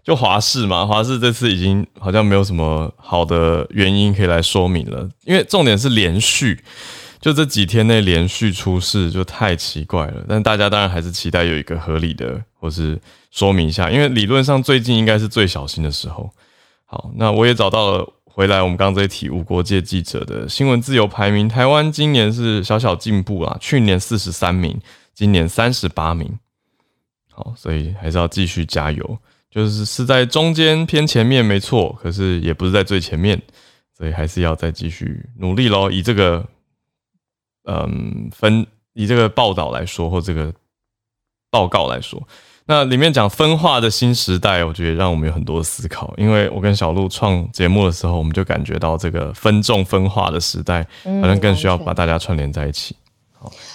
[0.03, 6.63] 就华视嘛，华视这次已经好像没有什么好的原因可以来说明了，因为重点是连续，
[7.21, 10.25] 就这几天内连续出事就太奇怪了。
[10.29, 16.31] 但大家当然还是期待有一个合理的或是说明一下，因为理论上最近应该是最小心的时候。
[16.85, 24.79] 好，那我也找到了回来我们刚这一题无国界记者的新闻自由排名，台湾今年是小小进步啊，去年四十三名。
[25.15, 26.39] 今年三十八名，
[27.31, 29.19] 好，所以还是要继续加油。
[29.51, 33.39] 就是是在中间偏前面没错，可是也不是在最前面，
[33.95, 35.91] 所以还是要再继续努力喽。
[35.91, 36.43] 以这个，
[37.65, 40.51] 嗯，分以这个报道来说，或这个
[41.51, 42.27] 报告来说，
[42.65, 46.15] 那里面讲分化的新时代，我觉得让我们有很多思考。
[46.17, 52.97] 因为我跟小鹿创节目的时候，我们就感觉到这个分众分化的时代，好像更需要把大家串联在一起。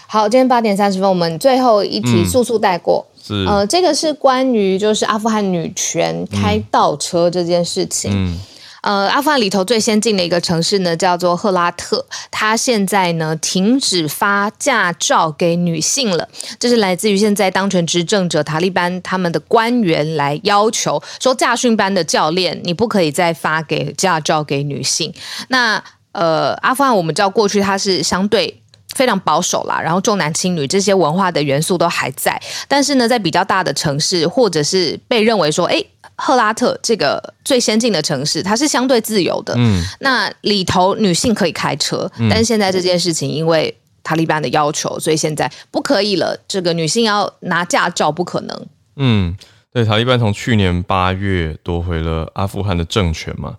[0.08, 3.06] 好，今天八点三十分，我们最后一题速速带过。
[3.22, 8.10] 是，呃，这个是关于就是阿富汗女权开倒车这件事情。
[8.14, 8.40] 嗯，
[8.84, 16.26] 呃，阿富汗里头最先进的一个城市呢，叫做赫拉特，它现在呢停止发驾照给女性了。
[16.58, 25.14] 这是来自于现在当权执政者塔利班他们的官员来要求说，驾训班的教练你不可以再发给驾照给女性。
[25.50, 28.62] 那呃，阿富汗我们知道过去它是相对。
[28.98, 35.80] 非常保守啦，然后重男轻女这些文化的元素都还在，但是呢，在比较大的城市，或者是被认为说，哎，
[36.16, 48.68] 赫拉特这个最先进的城市，它是相对自由的，嗯，那里头女性可以开车，但是现在这件事情因为塔利班的要求，所以现在不可以了，这个女性要拿驾照不可能。
[48.96, 49.38] 嗯，
[49.72, 53.58] 对，塔利班从去年八月夺回了阿富汗的政权嘛，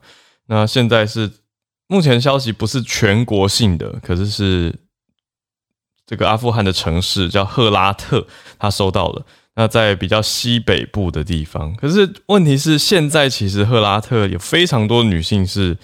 [0.49, 1.31] 那现在是
[1.87, 4.75] 目前消息不是全国性的，可是是。
[6.09, 8.27] 这个阿富汗的城市叫赫拉特，
[8.59, 9.27] 他收到了。
[9.57, 15.77] 那在比较西北部的地方，可是问题是，现在其实赫拉特有非常多女性是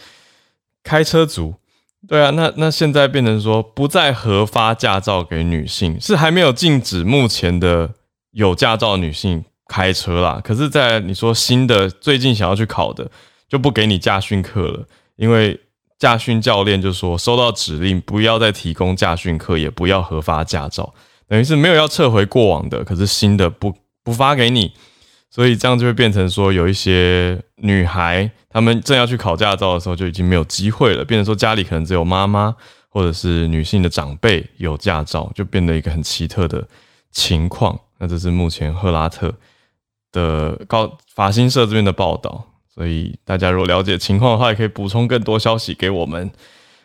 [0.83, 1.57] 开车族。
[2.09, 7.91] 对啊，那那现在变成说不再核发驾照给女性，是还没有禁止目前的
[8.31, 10.41] 有驾照女性开车啦。
[10.43, 13.11] 可是，在你说新的最近想要去考的，
[13.47, 15.61] 就不给你驾训课了，因为。
[15.99, 20.93] 驾训教练就说：“收到指令，不要再提供驾训课，也不要核发驾照，
[21.29, 24.73] 等于是没有要撤回过往的，可是新的不不发给你，
[25.31, 32.55] 所以这样就会变成说，有一些女孩她们正要去考驾照的时候，就已经没有机会了，变成说家里可能只有妈妈
[32.89, 36.67] 或者是女性的长辈有驾照，就变得一个很奇特的
[37.13, 37.79] 情况。
[37.99, 39.33] 那这是目前赫拉特
[40.11, 46.29] 的高法新社这边的报道。”所以大家如果了解情况的话，也可以补充更多消息给我们。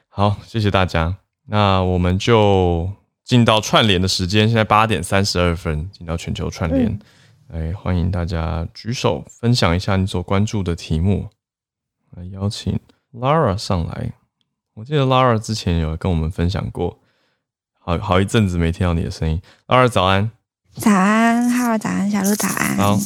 [0.08, 1.16] 好，谢谢大家。
[1.48, 2.92] 那我们就
[3.24, 7.00] 进到串联的时间，现在八点三十二分，进到全球串联。
[7.48, 11.28] 来，欢迎大家举手分享一下你所关注的题目。
[12.12, 12.80] 来邀请
[13.12, 14.14] Lara 上来。
[14.76, 17.00] 我记得 Lara 之前有跟我们分享过，
[17.80, 19.42] 好好一阵子没听到你的声音。
[19.66, 20.30] Lara 早安。
[20.76, 22.78] 早安，哈喽，早安，小鹿早安。
[22.78, 23.00] 好。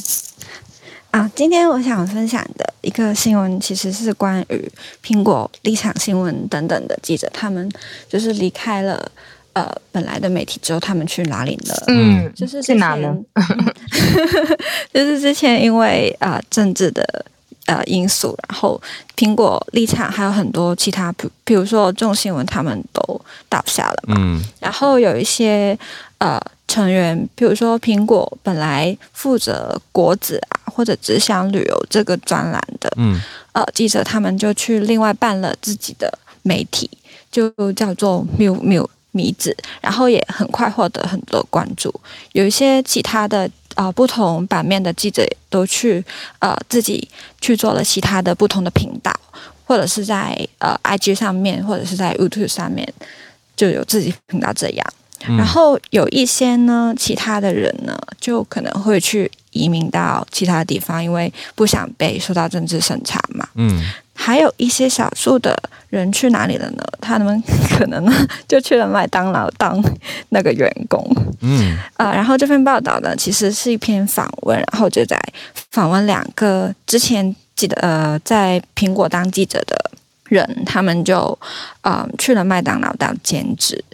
[1.14, 4.68] 啊，今天我想分享的一个新闻，其实是关于
[5.00, 7.70] 苹果、立场新闻等等的记者，他们
[8.08, 9.08] 就是离开了
[9.52, 11.84] 呃本来的媒体之后，他们去哪里了？
[11.86, 13.16] 嗯，就是去哪呢？
[14.92, 17.24] 就是之前因为啊政治的
[17.66, 18.82] 呃因素，然后
[19.16, 23.00] 苹果立场还有很多其他，比比如说众新闻他们都
[23.48, 25.78] 倒下了嘛，嗯，然后有一些
[26.18, 26.40] 呃
[26.74, 33.20] 成员，比如说苹果本来负责果子啊或者只想旅游这个专栏的，嗯，
[33.52, 36.90] 呃记者他们就去另外办了自己的媒体，
[37.30, 41.94] 就叫做 Miu Miu 米子，然后也很快获得很多关注，
[42.32, 43.48] 有一些其他的。
[43.74, 45.98] 啊，不同版面的记者都去
[46.38, 47.08] 呃自己
[47.40, 49.12] 去做了其他的不同的频道，
[49.66, 52.86] 或者是在呃 IG 上面，或者是在 YouTube 上面
[53.56, 54.86] 就有自己频道这样。
[55.20, 63.48] 然后有一些呢，其他的人呢，就可能会去移民到其他地方，因为不想被受到政治审查嘛。
[63.54, 63.82] 嗯。
[64.16, 66.84] 还有一些少数的人去哪里了呢？
[67.02, 67.42] 他们
[67.76, 68.12] 可能呢
[68.46, 69.82] 就去了麦当劳当
[70.28, 71.04] 那个员工。
[71.40, 75.20] 嗯啊，然后这篇报道呢，其实是一篇访问，然后就在
[75.72, 79.90] 访问两个之前记得呃在苹果当记者的
[80.28, 81.36] 人，他们就
[81.80, 83.84] 啊去了麦当劳当兼职。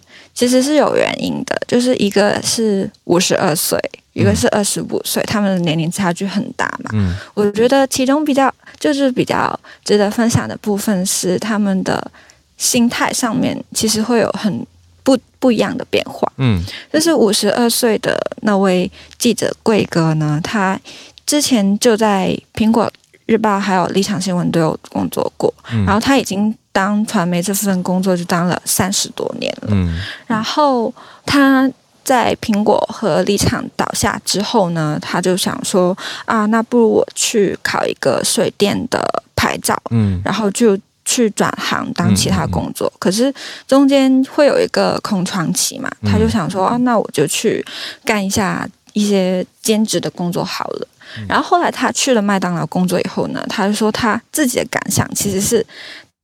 [0.40, 3.78] 其实是有原因的，就是一个是五十二岁，
[4.14, 6.88] 一个是二十五岁，他们的年龄差距很大嘛。
[6.94, 12.10] 嗯，我觉得其中比较就是比较值得分享的部分是他们的
[12.56, 14.66] 心态上面，其实会有很
[15.02, 16.26] 不不一样的变化。
[16.38, 16.58] 嗯，
[16.90, 20.80] 就是五十二岁的那位记者贵哥呢，他
[21.26, 22.90] 之前就在苹果
[23.30, 25.54] 日报还有立场新闻都有工作过，
[25.86, 26.54] 然后他已经。
[26.72, 30.94] 当传媒这份工作就当了三十多年了，嗯，然后
[31.26, 31.68] 他
[32.04, 35.94] 在苹果和立场倒下之后呢，他就想说
[36.26, 42.90] 啊，那不如我去考一个水电的牌照，嗯，然后就去转行当其他工作。
[43.00, 43.34] 可是
[43.66, 47.66] 中间会有一个空窗期嘛，他就想说啊，那我就去
[48.04, 50.86] 干一下一些兼职的工作好了。
[51.28, 55.64] 然后后来他去了麦当劳工作以后呢，他就说他自己的感想其实是。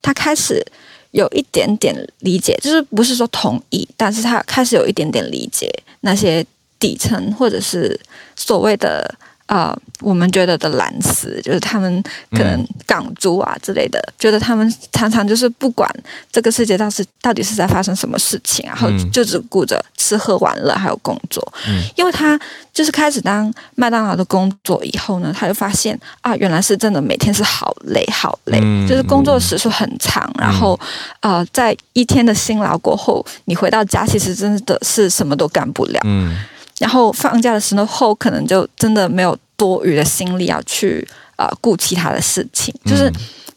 [0.03, 0.64] 他开始
[1.11, 5.68] 有一点点理解，就是不是说同意，但是他开始有一点点理解
[6.03, 6.46] 那些
[6.79, 7.99] 底层或者是
[8.37, 9.12] 所谓的。
[9.46, 15.88] 啊，我们觉得的蓝丝就是他们可能港猪啊之类的，觉得他们常常就是不管
[16.32, 21.46] 这个世界到是到底是在发生什么事情，然后就只顾着吃喝玩乐还有工作。
[21.68, 22.38] 嗯，因为他
[22.72, 30.78] 就是开始当麦当劳的工作以后呢，他就发现啊，原来是真的每天是好累好累，就是工作时数很长，然后
[31.20, 36.00] 呃，在一天的辛劳过后，你回到家其实真的是什么都干不了。
[36.04, 36.37] 嗯。
[36.78, 43.10] 然后放假的时候，可能就真的没有多余的心力要去呃顾其他的事情，就是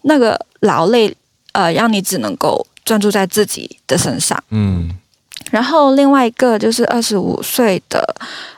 [0.04, 1.14] 那个劳累
[1.52, 4.42] 呃，让你只能够专注在自己的身上。
[4.50, 4.90] 嗯。
[5.52, 8.16] 然后另外一个就是二十五岁的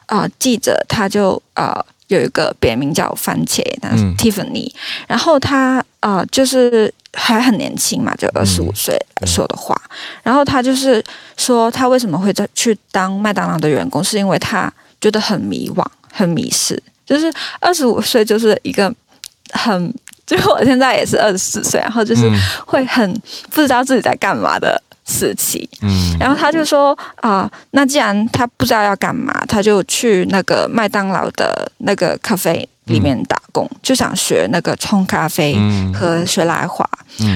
[0.08, 1.74] 啊记者，他就呃
[2.16, 4.72] 有一个别名叫番茄，但是 Tiffany，
[5.08, 6.94] 然后他呃就是。
[7.14, 9.76] 还很年轻嘛，就二十五岁说的话。
[10.24, 11.04] 然后他就是
[11.36, 14.72] 说，他为什么会在去当麦当劳的员工，是因为他
[15.02, 16.82] 觉得很迷惘、很迷失。
[17.06, 18.90] 就是二十五岁就是一个
[19.52, 19.94] 很，
[20.26, 22.32] 就是我现在也是二十四岁，然后就是
[22.66, 23.12] 会很
[23.50, 25.70] 不知道自己在干嘛的时期。
[25.82, 26.18] 嗯。
[26.20, 32.68] 然后他就说啊，那既然他不知道要干嘛，他就去那个麦当劳的那个咖啡。
[32.86, 35.56] 里面打工就想学那个冲咖啡
[35.94, 36.86] 和学来华，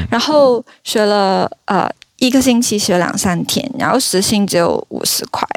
[0.09, 5.47] 然后学了呃一个星期学两三天，然后时薪只有五十块，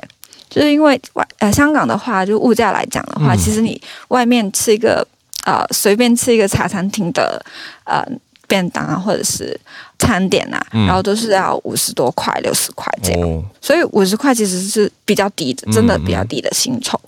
[0.49, 5.05] 就是因为外呃香港的话，就物价来讲的话，其实你外面吃一个
[5.45, 7.45] 呃随便吃一个茶餐厅的
[7.85, 8.05] 呃。
[8.47, 9.61] 便当啊，或者是
[9.99, 16.99] 餐点啊，然后都是要五十多块、六十块这样，所以五十块其实是比较低的，真的比较低的薪酬。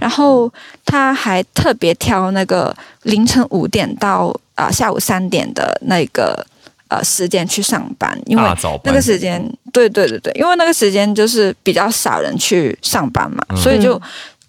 [0.00, 0.52] 然后
[0.84, 6.44] 他还特别挑那个凌晨五点到啊下午三点的那个
[6.88, 8.42] 呃时间去上班，因为
[8.84, 9.40] 那个时间，
[9.72, 14.00] 对对对对，因为那个时间就是比较少人去上班嘛，所以就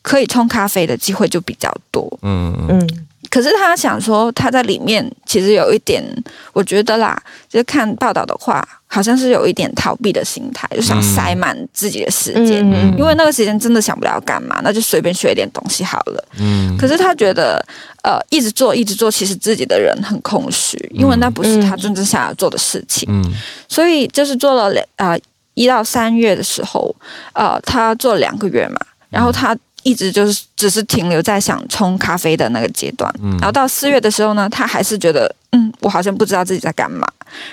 [0.02, 2.20] 可以冲咖啡的机会就比较多。
[2.24, 2.54] 嗯。
[2.68, 3.08] 嗯。
[3.34, 6.04] 可是他想说，他在里面其实有一点，
[6.54, 7.20] 我觉得啦，
[7.50, 12.64] 就是看报道的话，好像是有一点逃避的心态，就想塞满自己的时间，
[12.96, 16.24] 因为那个时间真的想不了干嘛，那就随便学一点东西好了。
[16.38, 16.78] 嗯。
[16.78, 17.60] 可是他觉得，
[18.04, 23.10] 呃，一直做一直做，其实自己的人很空虚，因为那不是他真正想要做的事情。
[23.10, 23.34] 嗯。
[23.68, 25.18] 所以就是做了两啊
[25.56, 26.96] 一到三月的时候，
[27.34, 28.80] 呃，他做了两个月嘛，
[29.10, 29.58] 然后他。
[29.84, 37.08] 一直就是只是停留在想冲咖啡的那个阶段，然后到四月的时候呢，他还是觉得，嗯，我好像不知道自己在干嘛。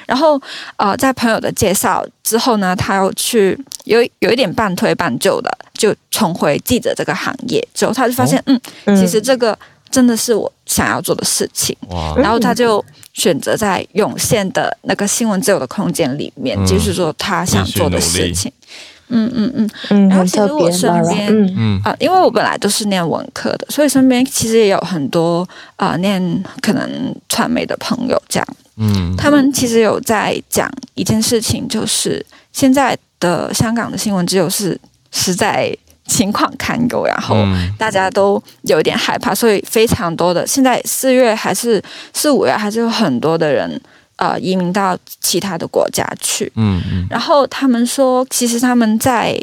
[0.07, 0.41] 然后，
[0.76, 7.66] 呃，在朋友的介绍之后呢，他又去有有一点半推半就的，就重回记者这个行业。
[7.74, 8.61] 之后他就发现，嗯，
[8.97, 9.59] 其实这个
[9.91, 11.76] 真的是我想要做的事情。
[12.16, 18.51] 然后他就选择在涌现的那个新闻自由的空间里面，继续做他想做的事情。
[18.51, 18.66] 嗯
[19.11, 20.09] 嗯嗯嗯。
[20.09, 25.47] 然后其实我身边，嗯嗯啊，因为我本来都是念文科的，所以身边其实也有很多
[25.77, 28.49] 啊念可能传媒的朋友这样。
[28.77, 29.15] 嗯。
[29.17, 34.81] 他们其实有在讲一件事情，就是现在的香港的新闻只有是
[35.11, 35.77] 实在。
[36.07, 37.37] 情况堪忧，然后
[37.79, 41.81] 大家都有点害怕，所以非常多的现在四月还是
[42.13, 43.81] 四五月，还是有很多的人
[44.21, 46.53] 呃移民到其他的国家去。
[46.55, 47.07] 嗯嗯。
[47.11, 49.35] 然后他们说，其实他们在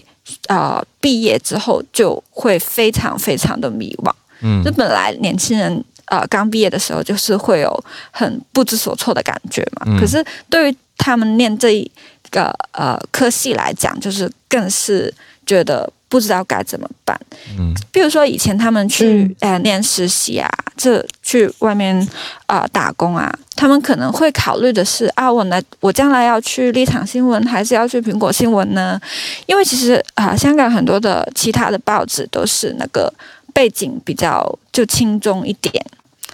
[0.48, 4.12] 呃毕业之后就会非常非常的迷惘。
[4.42, 4.64] 嗯。
[4.64, 9.84] 就本来年轻人呃刚毕业的时候，就是会有很不知所措的感觉嘛。
[9.88, 10.00] 嗯。
[10.00, 11.92] 可是对于他们念这一
[12.30, 15.14] 个呃科系来讲，就是更是
[15.46, 15.92] 觉得。
[16.10, 17.20] 不知道该怎么办。
[17.58, 22.08] 嗯，比如说以前他们去呃念实习啊，这去外面
[22.46, 29.00] 啊打工啊，他们可能会考虑的是啊，我呢，我将来要去立场新闻，还是要去苹果新闻呢？
[29.46, 33.14] 因为其实啊，香港很多的其他的报纸都是那个
[33.54, 35.86] 背景比较就轻重一点，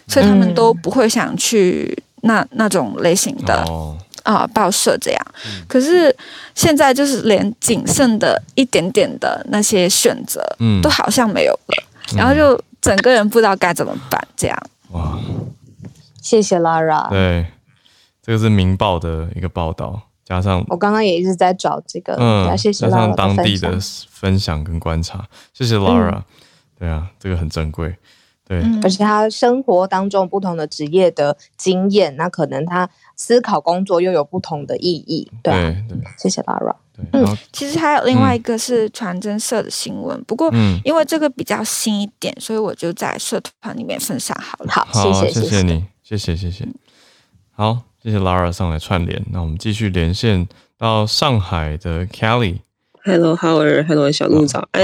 [0.08, 3.66] 所以他们都不会想去那那种类型的。
[4.24, 5.26] 啊，报社这样，
[5.68, 6.16] 可是
[6.56, 11.84] 现在就是连仅剩的一点点的那些选择，嗯，都好像没有了，
[12.16, 14.58] 然后就整个人不知道该怎么办，这样。
[14.92, 15.20] 哇，
[16.22, 17.10] 谢谢 Lara。
[17.10, 17.48] 对，
[18.22, 23.78] 这个是《明报》的一个报道，加上我刚刚也一直在找这个，嗯，谢谢 Lara 加上当地的
[24.10, 26.22] 分享跟观察，谢谢 Lara。
[26.80, 27.96] 对啊，这个很珍贵，
[28.48, 32.90] 对，而且他生活当中不同的职业的经验，那可能他。
[33.16, 35.54] 思考工作又有不同的意义，对
[35.88, 36.76] 对，谢谢 Lara。
[37.12, 40.54] 嗯，其实还有另外一个是传真社的新闻，不过
[40.84, 44.72] 因为这个比较新一点，所以我就在社团里面分享好了。
[44.72, 46.68] 好，谢谢谢谢你，谢谢谢谢。
[47.52, 50.48] 好，谢谢 Lara 上来串联，那我们继续连线
[50.78, 52.60] 到上海的 Kelly。
[53.04, 54.84] Hello，Howard，Hello，小鹿早安。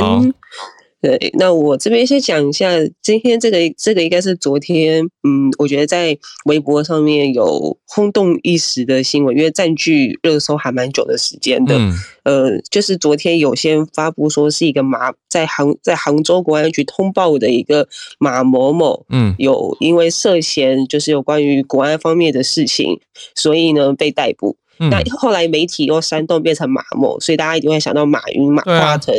[1.02, 2.70] 对，那我这边先讲一下，
[3.02, 11.74] 今天这个这个应该是昨天，嗯，我觉得在微博上面有轰动一时的新闻，因为占据热搜还蛮久的时间的。
[11.78, 11.94] 嗯
[12.24, 17.88] 呃，就是昨天有先发布说是一个马在杭在杭州国安局通报的一个
[18.20, 23.00] 马某某，嗯，有因为涉嫌就是有关于国安方面的事情，
[23.36, 24.58] 所以呢被逮捕。
[24.78, 29.16] 那后来媒体又煽动变成马某，所以大家一定会想到马云、马化腾。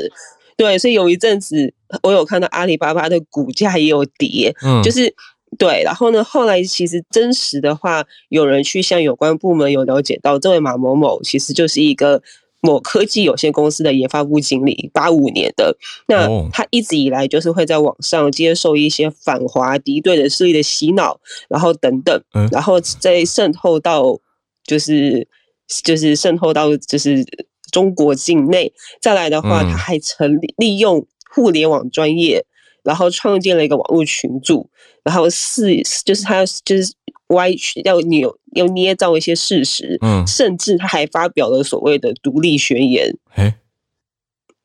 [0.60, 5.10] 对，所以有一阵子我有看到阿里巴巴的股价也有跌，嗯，就是
[5.56, 12.22] 对，然后呢，后来其实真实的话，有人去向有关部门有了解到，这位马某某其实就是一个
[12.60, 15.74] 某科技有限公司的研发部经理，八五年的，
[16.08, 24.20] 那他一直以来就是会在网上接受一些反华敌对的势力的洗脑，然后等等，然后再渗透到
[24.62, 25.26] 就是
[25.82, 27.24] 就是渗透到就是。
[27.70, 32.44] 中国境内再来的话，他还成立利用互联网专业，
[32.82, 34.68] 然后创建了一个网络群组，
[35.04, 36.92] 然后是就是他就是
[37.28, 43.56] 歪曲要扭要捏造一些事实，嗯，甚至他还发表了所谓的独立宣言，哎，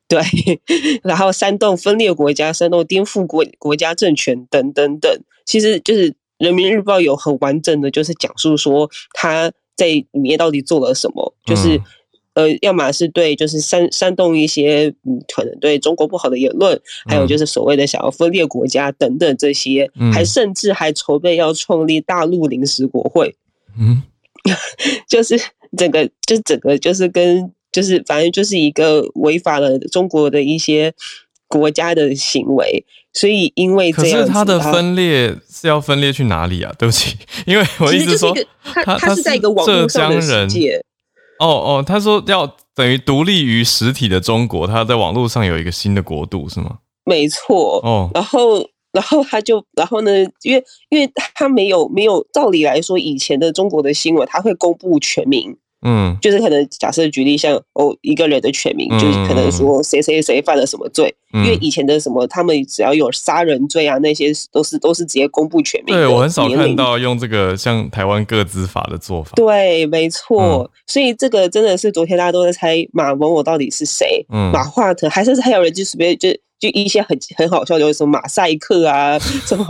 [0.07, 0.19] 对，
[1.03, 5.11] 然后煽动分裂国家，煽动颠覆国国家政权等等等，
[5.45, 11.79] 其实就是人民日报有很完整的，就是讲述说他在里面到底做了什么，就是。
[12.35, 23.33] 呃，要么是对，就是煽煽动一些嗯，可能对中国不好的言论，还有就是所谓的想要分裂国家等等这些，还甚至还筹备要创立大陆临时国会，
[23.79, 24.03] 嗯，
[25.07, 25.39] 就是
[25.77, 30.93] 整个就整个就是跟就是反正就是一个违反了中国的一些
[31.47, 36.75] 国家的行为，所以因为这样，他的分裂是要分裂去哪里啊？
[36.77, 37.15] 对不起，
[37.47, 40.83] 因为我一直说他他是在一个网络上的世界。
[41.39, 46.79] 哦哦，他说要等于独立于实体的中国，他在网络上有一个新的国度，是吗？
[47.03, 47.79] 没错。
[47.83, 50.11] 哦，然后，然后他就，然后呢？
[50.43, 55.57] 因为，因为他没有没有，照理来说，以前的中国的新闻他会公布全名。
[55.87, 65.95] 嗯，就是可能假设举例，像哦一个人的全名，就是可能说谁谁谁犯了什么罪，因为以前的什么他们只要有杀人罪啊，那些都是都是直接公布全名。
[65.95, 69.33] 对我很少看到用这个像台湾个资法的做法。
[69.35, 76.29] 对，没错，所以这个真的是昨天大家都在猜马文我到底是谁，马化腾，还是还有人就随便就。
[76.57, 79.67] 就一些很很好笑，就是什么马赛克啊， 什么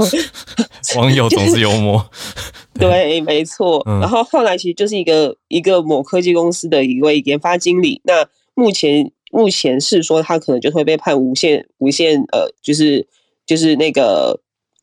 [0.96, 2.06] 网友 总是幽默，
[2.80, 3.84] 对，没错。
[3.86, 8.00] 然后后来其实就是一个一个某科技公司的一位研发经理。
[8.04, 13.06] 那目前目前是说他可能就会被判无限无限呃，就是
[13.46, 14.40] 就是那个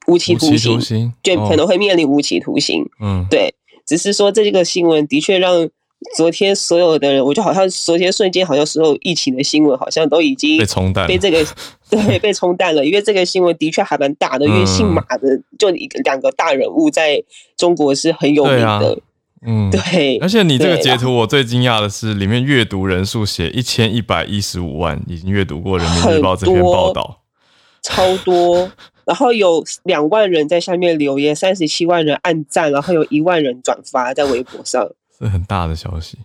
[0.07, 2.85] 无无期徒刑，就可能会面临无期徒刑。
[3.01, 3.55] 嗯，对，
[3.87, 5.69] 只是说这个新闻的确让
[6.17, 11.45] 昨天所有的人，我就好像昨天瞬间好像所有疫情的新闻好像都已经被冲淡，被这个
[11.91, 17.23] 对被冲淡了，因为这个新闻的确还蛮大的，因为姓马的就一个两个大人物在
[17.57, 18.99] 中国是很有名的。
[19.45, 20.19] 嗯，对。
[20.19, 27.23] 而且你这个截图，我最惊讶的是里面阅读人数写一千一百一十五万已经阅读过《人民日报》这篇报道，
[27.83, 28.71] 超多。
[29.05, 34.89] 然后有两万人在下面留言，三十七万人按赞，然后有一万人转发在微博上，
[35.23, 36.19] 是很大的消息，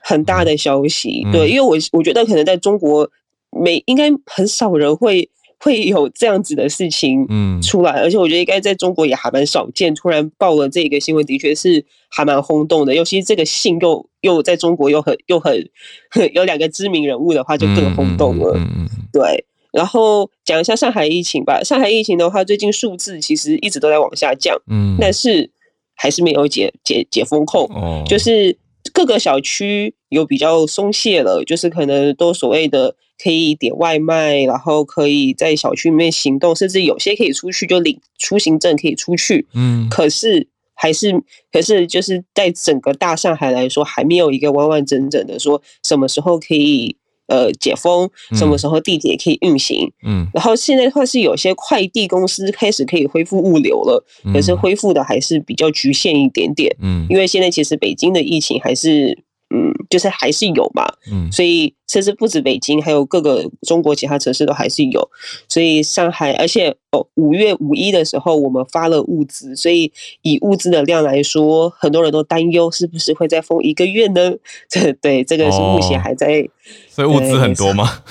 [0.00, 1.26] 很大的消息。
[1.32, 3.10] 对，因为我我觉得可能在中国，
[3.50, 5.28] 没应该很少人会
[5.58, 9.94] 会有这样子的事情嗯出来，而且我觉得应该在中国也还蛮少见。
[9.94, 15.68] 突然报了这个新闻，的确是还蛮轰动的，尤其是这个信又又在中国又很又很
[16.34, 18.54] 有两个知名人物的话，就更轰动了。
[18.56, 19.44] 嗯嗯，对。
[19.72, 21.60] 然后讲一下上海疫情吧。
[21.64, 25.50] 上海疫情的话，最近数字其实一直都在往下降，嗯，但是
[25.94, 28.56] 还是没有解解解封控，哦，就是
[28.92, 41.12] 各个小区有比较松懈了，就是可能都所谓的可以点外卖，然后可以在小区里面行动，甚至有些可以出去就领出行证可以出去，嗯，可是还是
[41.52, 46.96] 可是就是在整个大上海来说，还没有一个完完整整的说什么时候可以。
[47.26, 49.90] 呃，解封什么时候地铁可以运行？
[50.04, 56.74] 嗯，然后现在的话是有些快递公司开始可以恢复物流了，可是恢复的还是比较局限一点点。
[56.80, 59.24] 嗯，因为现在其实北京的疫情还是。
[59.50, 65.08] 嗯，就是还是有嘛，嗯，所以甚至不止北京，还有各个中国其他城市都还是有。
[65.48, 69.92] 所以上海，而且哦，五月五一的时候我们发了物资，所以
[70.22, 74.32] 以物资的量来说，很多人都担忧是不是会再封一个月呢？
[74.68, 76.48] 这 对这个是目前还在，
[76.88, 78.02] 所以物资很多吗？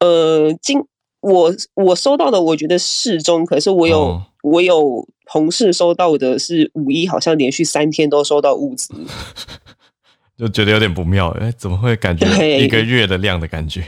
[0.00, 0.84] 呃，今
[1.20, 8.92] 我我收到的，我觉得适中，可是我有我有同事收到的是五一，好像连续三天都收到物资。
[10.36, 12.26] 就觉得有点不妙，哎，怎么会感觉
[12.58, 13.84] 一个月的量的感觉？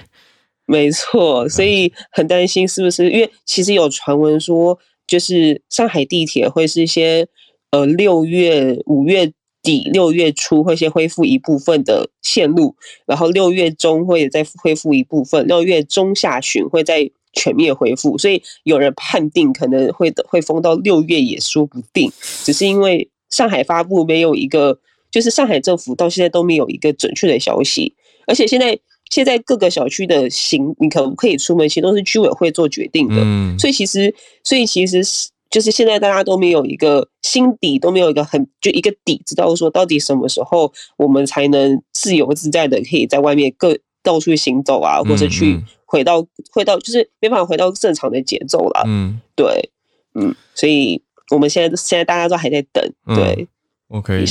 [0.65, 3.11] 没错，所以很担心是不是？
[3.11, 7.27] 因为其实有传闻说，就是上海地铁会是一些
[7.71, 9.33] 呃六月五月
[9.63, 12.77] 底六月初会先恢复一部分的线路，
[13.07, 18.17] 然后六月中会再恢复一部分，六月中下旬会再全面恢复。
[18.19, 22.13] 所以有人判定可能会会封到六月也说不定，
[22.45, 24.79] 只是因为上海发布没有一个。
[25.17, 27.91] 就是上海政府到现在都没有一个准确的消息，
[28.27, 33.15] 而且现在现在各个小区的行，你可不可以出门，其实都是居委会做决定的。
[33.21, 34.15] 嗯，所以其实，
[34.45, 48.85] 所以其实是就是现在大家都没有一个心底都没有一个很就一个底，知道说到底什么时候我们才能自由自在的可以在外面各到处行走啊，或者去回到回到就是没办法回到正常的节奏了。
[48.87, 49.71] 嗯，对，
[50.15, 51.01] 嗯，所以
[51.31, 53.49] 我们现在现在大家都还在等，对。
[53.89, 54.27] 我可以理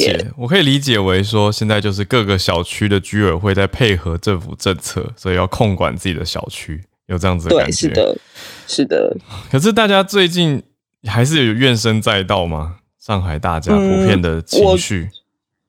[0.00, 7.72] 解，我可以理解为说，现在就是各个小区的居委会在配合政府政策，所以要控管自己的小区，有这样子的感觉。
[7.72, 8.18] 是的，
[8.66, 9.16] 是的。
[9.50, 10.62] 可是大家最近
[11.04, 12.78] 还是有怨声载道吗？
[12.98, 15.08] 上海大家普遍的情绪，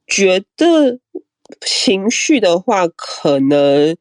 [0.07, 0.99] 觉得
[1.65, 3.95] 情绪的话，可能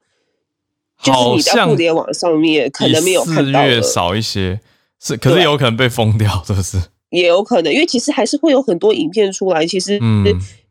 [1.02, 4.60] 就是你在互联网上面可能没有看到少一些，
[4.98, 6.78] 是，可是有可能被封掉，是不是？
[7.10, 9.98] 也有可能，因为其实还是会有很多影片出来，其实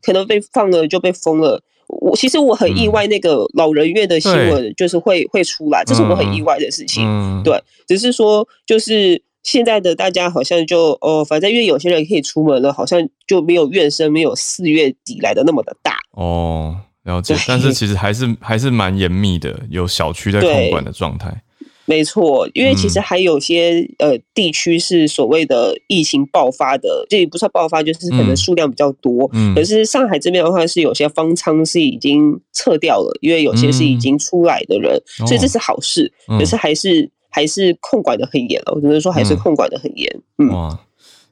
[0.02, 1.62] 可能被放了就被封了。
[1.86, 7.42] 我其实我很意外，那个老人院的新闻就是会会出来，这是我很意外的事情。
[7.42, 15.98] 对，只是说就是现在的大家好像就哦，反正因为有些人可以出门了，好像就没有怨声，没有四月底来的那么的大。
[16.12, 17.34] 哦，了解。
[17.48, 21.42] 但是其实还是还是蛮严密的，有小区在控管的状态。
[21.90, 29.28] 没错，因为其实还有些呃地区是所谓的疫情爆发的，这也不算爆发，就是可能数量比较多。
[29.32, 36.12] 嗯，可是上海这边的话是有些方舱是已经撤掉了，因为有些是已经出来的人，所以这是好事。
[36.38, 40.22] 可是还是还是控管的很严了，我只能说还是控管的很严。
[40.38, 40.78] 嗯，哇，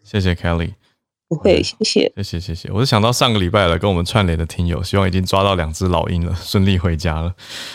[0.02, 0.72] 谢谢 Kelly。
[1.28, 2.70] 不会，谢谢，谢谢，谢谢。
[2.72, 7.34] 我是想到上个礼拜来跟我们串联的听友，希望已经抓到两只老鹰了，顺利回家了。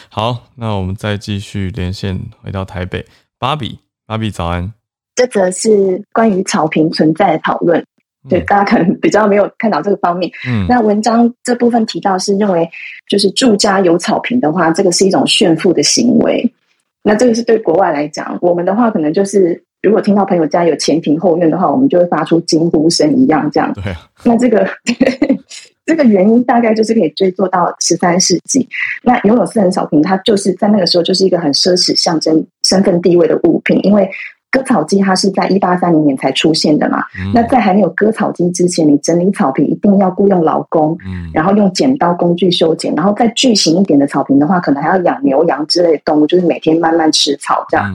[0.09, 3.05] 好，那我们再继续连线回到台北。
[3.37, 3.77] 芭比，
[4.07, 4.73] 芭比早安。
[5.13, 7.85] 这则是关于草坪存在的讨论，
[8.27, 10.31] 对大家可能比较没有看到这个方面。
[10.47, 12.67] 嗯，那文章这部分提到是认为，
[13.07, 16.51] 就是住家有草坪的话，这个是一种炫富的行为。
[17.03, 19.63] 那这个是对国外来讲，我们的话可能就是。
[19.83, 23.71] 如果听到朋友家有前庭后院的话，我们就会发出惊呼声一样，这样。
[23.73, 23.83] 对。
[24.23, 24.65] 那这个
[25.85, 28.65] 这个原因大概就是可以追溯到十三世纪。
[29.03, 34.09] 那拥有私人草坪，它就是在那个时候就是一个很奢侈、象征身份地位的物品，因为
[34.49, 37.03] 割草机它是在一八三零年才出现的嘛。
[37.33, 40.97] 那在还没有割草机之前，你整理草坪一定要雇佣劳工，
[41.33, 47.93] 然后用剪刀工具修剪，然后再巨型一点的草坪的话，可能还要养牛羊之类的动物，就是每天慢慢吃草这样。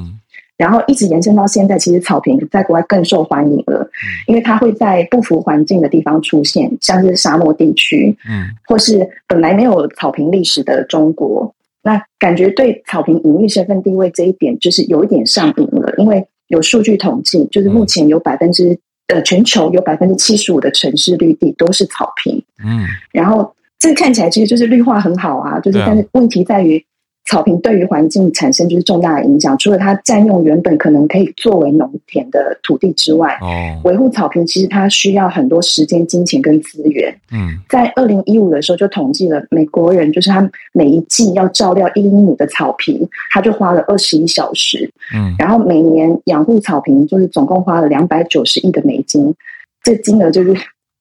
[0.59, 3.89] 然后一直延伸到现在，其实草坪在国外更受欢迎了，
[4.27, 11.55] 因为它会在不符环境的地方出现，像是沙漠地区，嗯，或是本来没有草坪历史的中国。
[11.85, 26.85] 那感觉对草坪隐喻身份地位这一点，就是有一点上瘾了，因为有数据统计，就是目前有百分之呃全球有百分之七十五的城市绿地都是草坪，嗯，然后这看起来其实就是绿化很好啊，就是但是问题在于。
[27.29, 37.15] 草坪对于环境产生就是重大的影响，除了它占用原本可能可以作为农田的土地之外，哦，维护草坪其实它需要很多时间、金钱跟资源。
[37.31, 44.91] 嗯，在二零一五的时候就统计了美国人，就是他每一季要照料一英亩的草坪，他就花了二十一小时。
[45.15, 49.35] 嗯，然后每年养护草坪就是总共花了两百九十亿的美金，
[49.83, 50.55] 这金额就是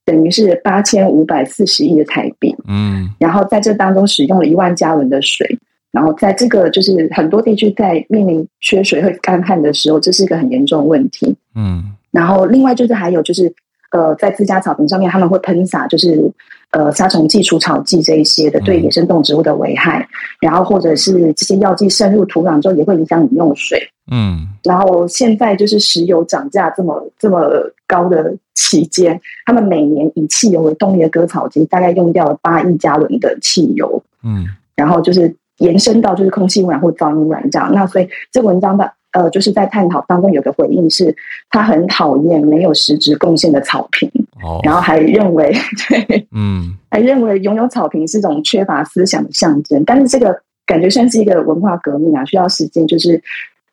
[0.04, 2.54] 等于是八千五百四十亿的台币。
[2.66, 5.58] 嗯，然后在这当中使用了一万加仑的水。
[5.98, 11.36] 然后在这个就是很多地区在面临缺水和干旱的时候，这是一个很严重的问题。
[11.56, 13.52] 嗯，然后另外就是还有就是
[13.90, 16.30] 呃，在自家草坪上面他们会喷洒就是
[16.70, 20.08] 呃杀虫剂、除草剂这一些的对野生动植物的危害，
[20.40, 23.82] 然后或者是这些药剂渗入土壤之后也会影响饮用水。
[24.08, 27.50] 嗯，然后现在就是石油涨价这么这么
[27.88, 34.00] 高的期间，他们每年以汽油为动力的割草机大概用掉了八亿加仑的汽油。
[34.22, 34.46] 嗯，
[34.76, 35.34] 然后就是。
[35.58, 41.14] 延伸到就是空气污染或噪音污染这样，那所以这文章的呃，就是在探讨当中有个回应是，
[41.50, 44.08] 他很讨厌没有实质贡献的草坪，
[44.42, 45.50] 哦，然后还认为
[45.88, 53.20] 对，嗯，还认为拥有草坪是一种缺乏思想的象征，但是这个感觉算是一个文化革命啊，需要时间就是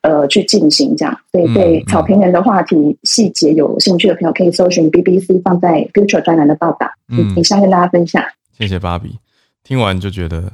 [0.01, 8.23] 呃去进行这样，所以对草坪人的话题细节有兴趣的朋友可以搜寻 BBC 放在 Future 专栏的报道，嗯，以上跟大家分享，
[8.57, 9.19] 谢谢芭比，
[9.63, 10.53] 听完就觉得。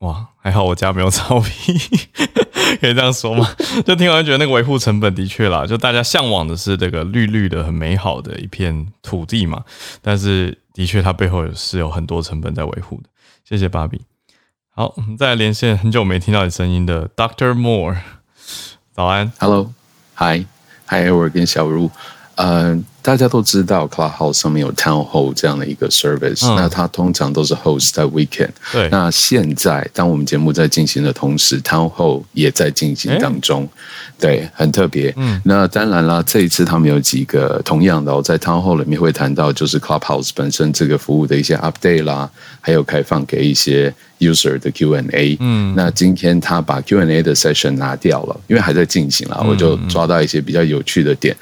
[0.00, 1.74] 哇，还好我家没有草坪，
[2.80, 3.48] 可以这样说吗？
[3.86, 9.64] 就听完觉得那个维护成本的确啦，就大家向往的是这个绿绿的、很美好的一片土地嘛。
[10.02, 13.08] 但是的确，它背后是有很多成本在维护的。
[13.48, 14.02] 谢谢芭比。
[14.68, 17.96] 好，我们再来连线很久没听到你声音的 Doctor Moore，
[18.92, 21.90] 早安，Hello，Hi，Hi，我跟小茹，
[22.36, 22.84] 嗯。
[23.06, 28.48] 大家都知道，Clubhouse 上面有 Town Hall 这样的一个 service，那它通常都是 host 在 weekend。
[28.72, 33.68] 对，那现在当我们节目在进行的同时，Town Hall 也在进行当中，
[34.18, 35.14] 对，很特别。
[35.18, 42.28] 嗯，那当然啦，这一次他们有几个同样的，在 Town Hall 里面会谈到，就是 Clubhouse 本身这个服务的一些 update 啦，
[42.60, 45.36] 还有开放给一些 user 的 Q&A。
[45.38, 51.36] 嗯，那今天他把 Q&A 的 session 拿掉了，因为还在进行啦，我就抓到一些比较有趣的点。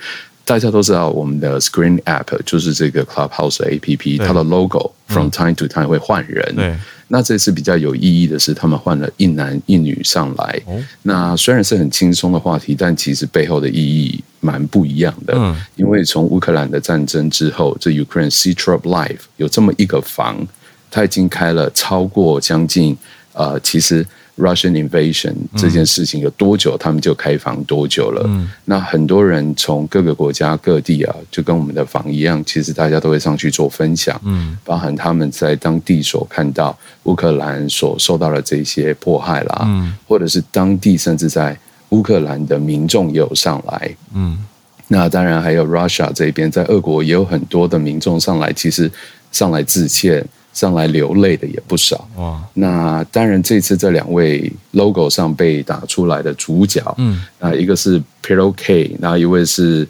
[0.45, 6.55] 大家都知道，我们的 Screen App 就是这个 Clubhouse APP，它的 logo from time to time 会换人。
[6.55, 6.77] 对，
[7.09, 10.61] 那这次比较有意义的是，他们换了一男一女上来。
[11.03, 15.35] 那虽然是很轻松的话题，但其实背后的意义蛮不一样的。
[15.37, 20.47] 嗯，因为从乌克兰的战争之后，这 Ukraine c t r u b Life 有这么一个房，
[20.91, 22.97] 它已经开了超过将近
[23.33, 24.07] 呃，其实。
[24.37, 28.29] Russian invasion 这件事情有多久，他们就开房多久了。
[28.65, 41.57] 那很多人从各个国家各地啊，就跟我们的房一样，其实大家都会上去做分享，嗯，包含他们在当地所看到乌克兰所受到的这些迫害啦，嗯，或者是当地甚至在
[41.91, 44.37] 乌克兰的民众也有上来，嗯，
[44.89, 48.91] 那当然还有 Russia 这边，在俄国也有很多的民众上来，其实
[49.31, 50.27] 上来致歉。
[50.55, 52.41] 上来流泪的也不少哇！
[52.55, 59.87] 那当然，这次这两位 logo 上被打出来的主角，嗯，啊，一个是 Pero K，然后一位是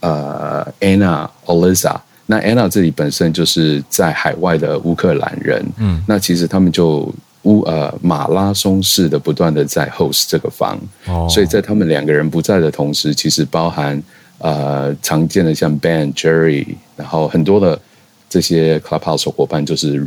[0.00, 1.96] 呃 Anna Oliza。
[2.26, 14.02] 那 Anna 这里本身就是在海外的乌克兰人，嗯，那其实他们就乌呃马拉松式的不断的在 host 这个房，哦，所以在他们两个人不在的同时，其实包含
[14.38, 16.66] 呃常见的像 Ben Jerry，
[16.96, 17.80] 然后很多的。
[18.28, 20.06] 这些 Clubhouse 伙伴就是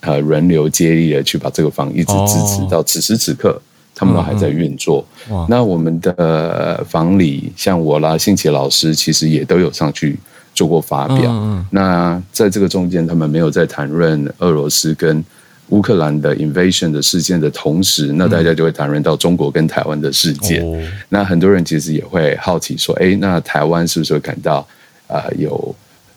[0.00, 3.60] 呃轮流接力的去把这个房一直支持到此时此刻，
[3.94, 5.04] 他们都还在运作。
[5.48, 10.18] 那我们的房里，像我啦、信奇老师，其实也都有上去
[10.52, 11.64] 做过发表。
[11.70, 15.24] 那在这个中间，他们没有在谈论俄罗斯跟
[15.68, 20.66] 乌克兰的 invasion 的事件的同时，那大家就会谈论到中国跟台湾的事件。
[21.08, 24.66] 那很多人其实也会好奇说：，哎，那台湾是不是会感到
[25.06, 25.72] 啊有？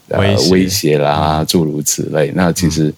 [0.09, 2.31] 呃，威胁啦，诸如此类。
[2.35, 2.93] 那其实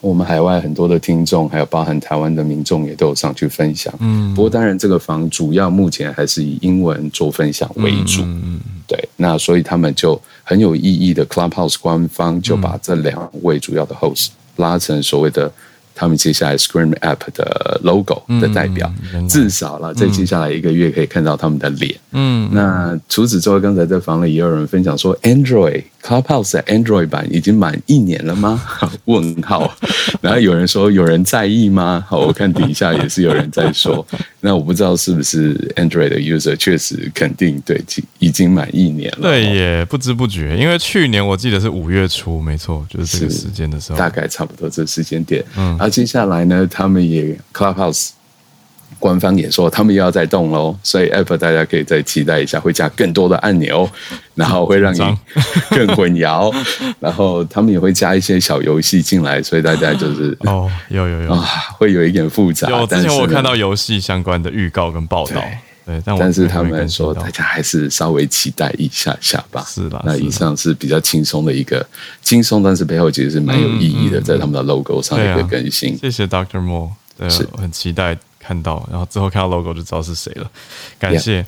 [0.00, 3.92] 我们海外很多的听众，还有包含台湾的民众，也都有上去分享。
[3.98, 8.22] 嗯，不过当然，这个房主要目前还是以英文做分享为主。
[8.22, 15.50] 嗯，对，那所以他们就很有意义的，Clubhouse 官方就把这两位主要的 host 拉成所谓的。
[15.94, 21.94] 他们接下来 Scream App 的 logo 的代表，嗯至少了在接下来一个月可以看到他们的脸。
[22.12, 28.60] 嗯，那除此之外，刚才在房里也有人分享说，Android Clubhouse 的 Android 版已经满一年了吗？
[29.06, 29.72] 问号。
[30.20, 32.04] 然后有人说，有人在意吗？
[32.08, 34.04] 好，我看底下也是有人在说。
[34.40, 37.80] 那我不知道是不是 Android 的 user 确实肯定对，
[38.18, 39.22] 已经满一年了。
[39.22, 45.44] 对，也不知不觉，因为去年我记得是五月初，没错，就是这个时间的时候，大概差不多这时间点。
[45.56, 45.76] 嗯。
[45.78, 48.10] 而接下来呢，他们也 Clubhouse
[49.02, 53.90] 官方也说，他们又要再动喽，所以 App 大家可以再期待一下，会加更多的按钮，
[54.36, 55.00] 然后会让你
[55.70, 56.54] 更混淆，
[57.00, 61.44] 然后他们也会加一些小游戏进来，所以大家就是哦，有有有啊，
[61.76, 62.70] 会有一点复杂。
[62.70, 65.42] 有之前我看到游戏相关的预告跟报道。
[65.84, 69.64] 对，但但是他们说，大家还是稍微期待一下下吧。
[69.66, 71.84] 是的，那以上是比较轻松的一个
[72.22, 75.98] 轻松，但是背后其实是蛮有意义的，在他们的 logo 上一个更新。
[75.98, 76.90] 谢谢 Doctor Moore，
[77.28, 80.50] 是很期待看到，然后之后看到 logo 就知道是谁了。
[80.98, 81.46] 感谢，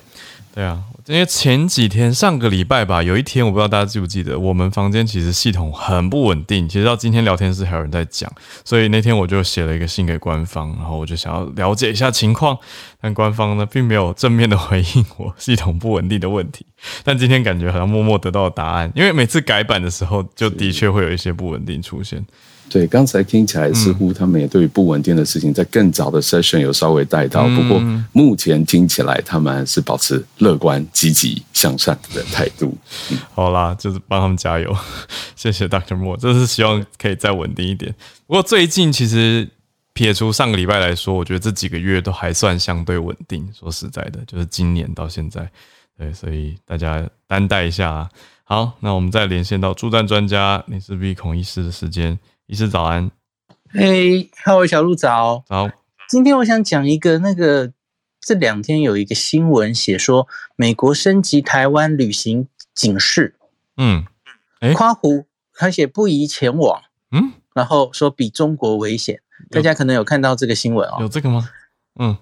[0.53, 0.81] 对啊。
[1.07, 6.67] 因为前几天上个礼拜吧，有一天我不知道大家记不记得，我们房间其实系统很不稳定。
[6.67, 8.27] 其实到今天聊天室还有人在讲，
[8.63, 12.57] 所以那天我就写了一个信给官方，然后我就想要了解一下情况，
[12.99, 16.65] 但官方呢并没有正面的回应我系统不稳定的问题。
[17.05, 22.25] 但今天感觉好像默默得到了答案，因为每次改版的时候就的确会有一些不稳定出现。
[22.67, 27.47] 对，刚才听起来似乎他们也对于不稳定的事情，在更早的 session 有稍微带到。
[27.47, 27.79] 不过
[28.11, 32.75] 目前听起来，他们是保持乐观、积极向上的态度。
[33.33, 34.75] 好啦，就是帮他们加油，
[35.37, 37.93] 谢谢 Doctor Moore，这是希望可以再稳定一点。
[38.27, 39.47] 不过最近其实
[39.93, 43.47] 撇除上个礼拜来说，我觉得这几个月都还算相对稳定。
[43.57, 45.49] 说实在的，就是今年到现在，
[45.97, 48.09] 对，所以大家担待一下。
[48.43, 52.19] 好，那我们再连线到助战专家林世璧孔医师的时间。
[52.47, 53.09] 医师早安，
[53.71, 55.43] 嘿，各位小鹿早。
[55.47, 55.71] 早。
[56.07, 57.73] 今天我想讲一个那个
[58.21, 63.33] 这两天有一个新闻写说，美国升级台湾旅行警示，
[63.77, 64.05] 嗯，
[64.75, 65.25] 夸胡
[65.55, 71.49] 他写不宜前往，嗯，然后说比中国危险，大家可能有看到这个新闻哦，有这个吗？
[71.99, 72.15] 嗯，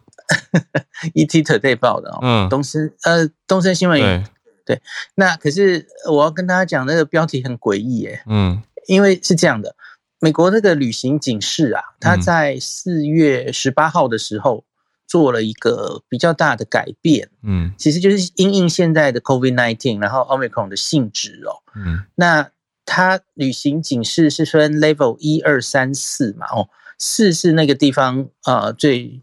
[1.14, 4.24] ET Today 报的哦，嗯，东森呃东森新闻对。
[4.66, 4.82] 对，
[5.16, 9.76] 那可是我要跟大家讲那个标题很诡异耶，嗯，因为是这样的。
[10.24, 14.64] 美国那个旅行警示啊，它在四月十八号的时候
[15.06, 22.50] 做了一个比较大的改变，嗯，其实就是因应现在的 COVID nineteen，然后 Omicron 的性质哦，嗯，那
[22.86, 29.22] 它旅行警示是分 Level 一二三四嘛，哦，四是那个地方呃最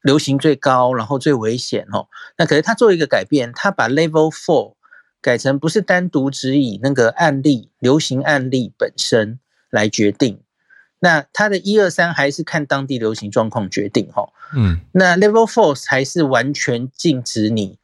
[0.00, 2.06] 流行最高，然后最危险哦，
[2.38, 4.76] 那可是它做一个改变，它把 Level four
[5.20, 9.40] 改成不是单独只以那个案例流行案例本身。
[9.74, 10.40] 来决定，
[11.00, 14.28] 那它的一二三还是看当地流行状况决定哈。
[14.56, 17.76] 嗯，那 Level Four 还是完全禁止你，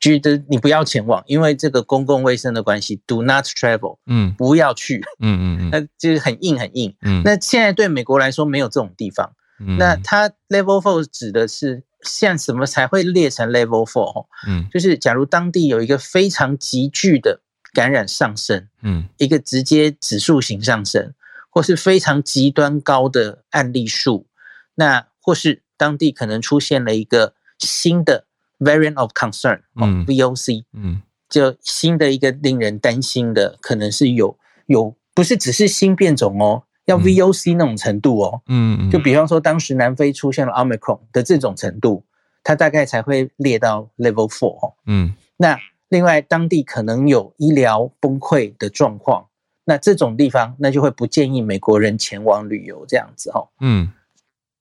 [0.00, 3.98] 觉得你不要前往，因为这个公共卫生的关系，Do not travel。
[4.06, 5.00] 嗯，不要去。
[5.20, 6.94] 嗯嗯嗯， 那就是很硬很硬。
[7.02, 9.32] 嗯，那现在对美国来说没有这种地方。
[9.60, 14.26] 嗯，那它 Level Four 指的是像什么才会列成 Level Four？
[14.48, 17.40] 嗯，就是假如当地有一个非常急剧的
[17.72, 21.14] 感染上升，嗯，一个直接指数型上升。
[21.56, 24.26] 或是非常极端高的案例数，
[24.74, 28.26] 那或是当地可能出现了一个新的
[28.58, 31.00] variant of concern，嗯，VOC，嗯，
[31.30, 34.36] 就新的一个令人担心的，可能是有
[34.66, 42.04] 有不是只是新变种哦，要 VOC 那种程度哦，嗯，就比方说当时南非出现了 Omicron 的这种程度，
[42.44, 49.28] 它大概才会列到 level four 哦，嗯，那另外当地可能有医疗崩溃的状况。
[49.68, 53.48] 那这种地方，那就会不建议美国人前往旅游这样子哈。
[53.60, 53.92] 嗯，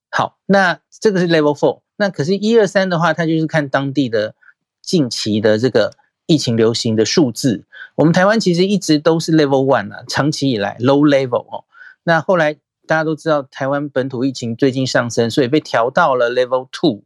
[0.10, 1.82] 好，那这个是 Level Four。
[1.98, 4.34] 那可是，一二三的话，它就是看当地的
[4.82, 5.94] 近期的这个
[6.26, 7.66] 疫情流行的数字。
[7.94, 11.66] 我们台湾其实一直都是 Level One 啊，长期以来 Low Level 哦。
[12.04, 12.56] 那后来
[12.88, 17.04] 大家都知道，台湾本土疫情最近上升，所以被调到了 Level Two。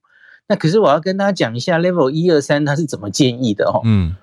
[0.47, 3.81] 那可是我要跟大家讲一下，Level 一二三它是怎么建议的哦。
[3.83, 4.15] 嗯，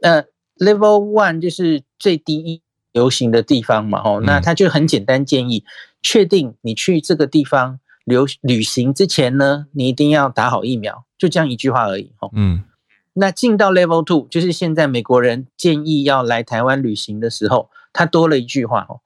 [0.00, 0.22] 那
[0.56, 2.62] Level One 就是最低一。
[2.98, 5.62] 流行的地方嘛，哦，那他就很简单建议，
[6.02, 12.64] 确定你去这个地方旅旅行之前呢，你一定要打好疫苗，就这样一句话而已，哦，嗯，
[13.12, 18.98] 那进到 Level Two，就是现在美国人建议要来台湾旅行的时候，他多了一句话，哦，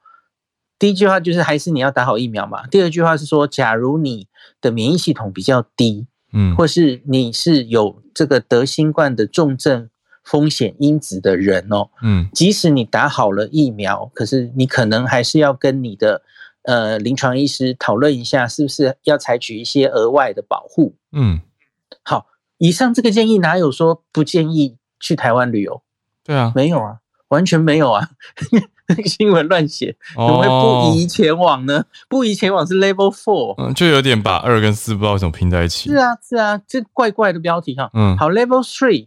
[0.79, 2.67] 第一句话就是还是你要打好疫苗嘛。
[2.69, 4.27] 第二句话是说，假如你
[4.63, 9.91] 的免疫系统比较低，嗯，或是你是有这个得新冠的重症
[10.25, 16.23] 风险因子的人哦，嗯，即使你打好了疫苗，可是你可能还是要跟你的
[16.63, 20.95] 呃临床医师讨论一下，是不是要采取一些额外的保护。
[21.13, 21.41] 嗯，
[22.03, 22.27] 好，
[22.59, 25.83] 以上这个建议哪有说不建议去台湾旅游？
[26.25, 26.99] 对啊，没有啊，
[27.29, 28.11] 完全没有啊。
[28.89, 31.85] 那 个新闻乱写，怎么会不宜前往呢？
[32.09, 35.89] 不宜前往是 Level Four，嗯，就有点把二跟四不知道为什么拼在一起。
[35.89, 37.91] 是啊，是啊，这怪怪的标题哈。
[37.95, 39.07] 嗯，好，Level Three，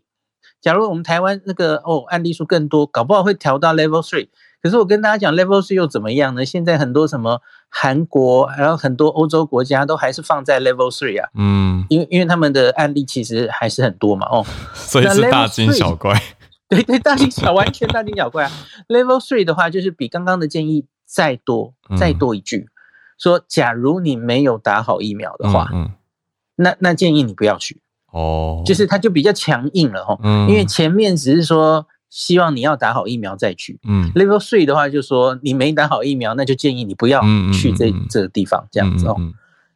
[0.65, 4.29] 假如我们台湾那个哦案例数更多，搞不好会调到 Level Three。
[4.63, 6.43] 可是我跟大家讲，Level Three 又怎么样呢？
[6.43, 7.39] 现在很多什么
[7.69, 11.29] 韩国，然后很多欧洲国家都还是放在 Level Three 啊。
[11.35, 14.25] 嗯，因为因为他们的案例其实还是很多嘛。
[14.27, 14.43] 哦，
[14.73, 16.19] 所以是大惊小怪。
[16.67, 18.51] 对对，大惊小完全大惊小怪啊！
[18.89, 22.65] Level three 的话，就是比刚刚的建议再多再多一句，
[23.19, 25.91] 说假如你没有打好疫苗的话，嗯，
[26.55, 27.83] 那那建议你不要去
[28.15, 37.21] 哦，就是它就比较强硬了哈，嗯，因为前面只是说希望你要打好疫苗再去，嗯，Level three 的话就说你没打好疫苗，那就建议你不要
[37.53, 39.17] 去这这个地方这样子哦。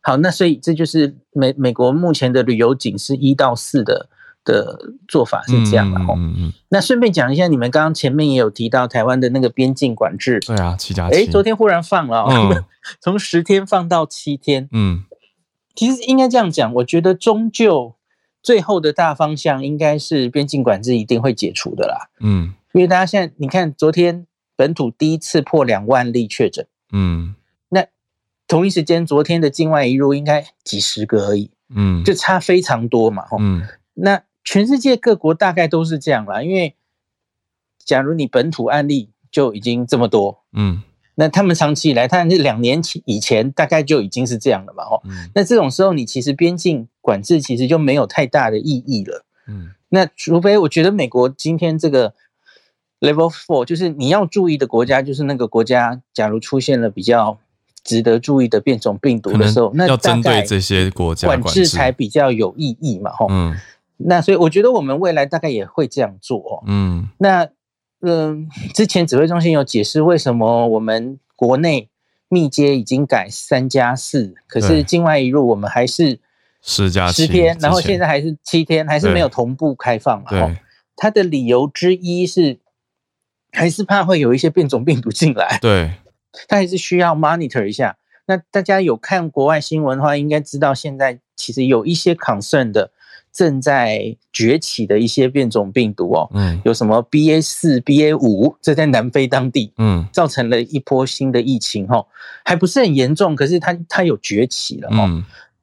[0.02, 4.10] 好，那所以这就是美美国目前的旅游警示一到四的。
[4.46, 6.16] 的做法是这样的哈，
[6.70, 12.26] 那顺便讲一下，你们刚刚前面也有提到台湾的那个边境管制，对啊，七加七，哎，昨天忽然放了，
[13.02, 15.04] 从十天放到七天，嗯，
[15.76, 17.94] 其实应该这样讲，我觉得终究
[18.42, 24.26] 最后的大方向应该是边境管制一定会解除的啦，嗯，因为大家现在你看，昨天
[24.56, 27.36] 本土第一次破两万例确诊，嗯，
[27.70, 27.86] 那
[28.48, 34.24] 同一时间昨天的境外一入应该几十个而已，嗯，就差非常多嘛，嗯，那。
[34.42, 36.76] 全世界各国大概都是这样啦，因为
[37.78, 40.82] 假如你本土案例就已经这么多，嗯，
[41.20, 45.04] 那他们长期以来，他是两年前以前大概就已经是这样了嘛，哦，
[45.36, 52.14] 那这种时候你其实边境管制其实就没有太大的意义了，嗯，那除非我觉得美国今天这个
[53.02, 57.38] level four 就是你要注意的国家，就是那个国家假如出现了比较
[57.84, 63.54] 值得注意的变种病毒的时候，那要针对这些国家管制才比较有意义嘛，吼，嗯。
[64.02, 66.64] 那所以我觉得我们未来大概也会这样做。
[66.66, 67.50] 嗯，那
[68.02, 71.90] 嗯，之前指挥中心有解释为什么我们国内
[72.30, 76.20] 密接已经改三加四，可是境外一入我们还是
[76.62, 80.30] 十加十天，然后现在还是七天，还是没有同步开放嘛？
[80.30, 80.58] 对，
[80.96, 82.60] 它的理由之一是
[83.52, 85.58] 还是怕会有一些变种病毒进来。
[85.62, 85.92] 对，
[86.48, 87.98] 他还是需要 monitor 一下。
[88.28, 92.92] 那大家有看国外新闻的话，应该知道现在其实有一些 concern 的。
[93.40, 102.06] 正在崛起的一些变种病毒哦，嗯，有什么 BA 四、BA 五，这在南非当地，嗯，造成了一波新的疫情哈，
[102.44, 105.10] 还不是很严重，可是它它有崛起了哈。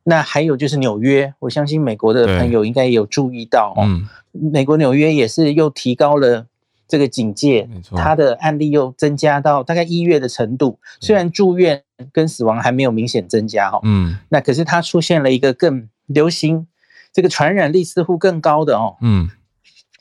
[0.05, 3.85] 那还有就是纽约，我相信美国的朋友应该也有注意到哦，
[4.33, 6.47] 美国纽约也是又提高了
[6.89, 16.67] 这个警戒，它的案例又增加到大概一月的程度，虽然住院跟死亡还没有明显增加哈，嗯，那可是它出现了一个更流行。
[17.17, 19.31] 这个传染力似乎更高的哦，嗯，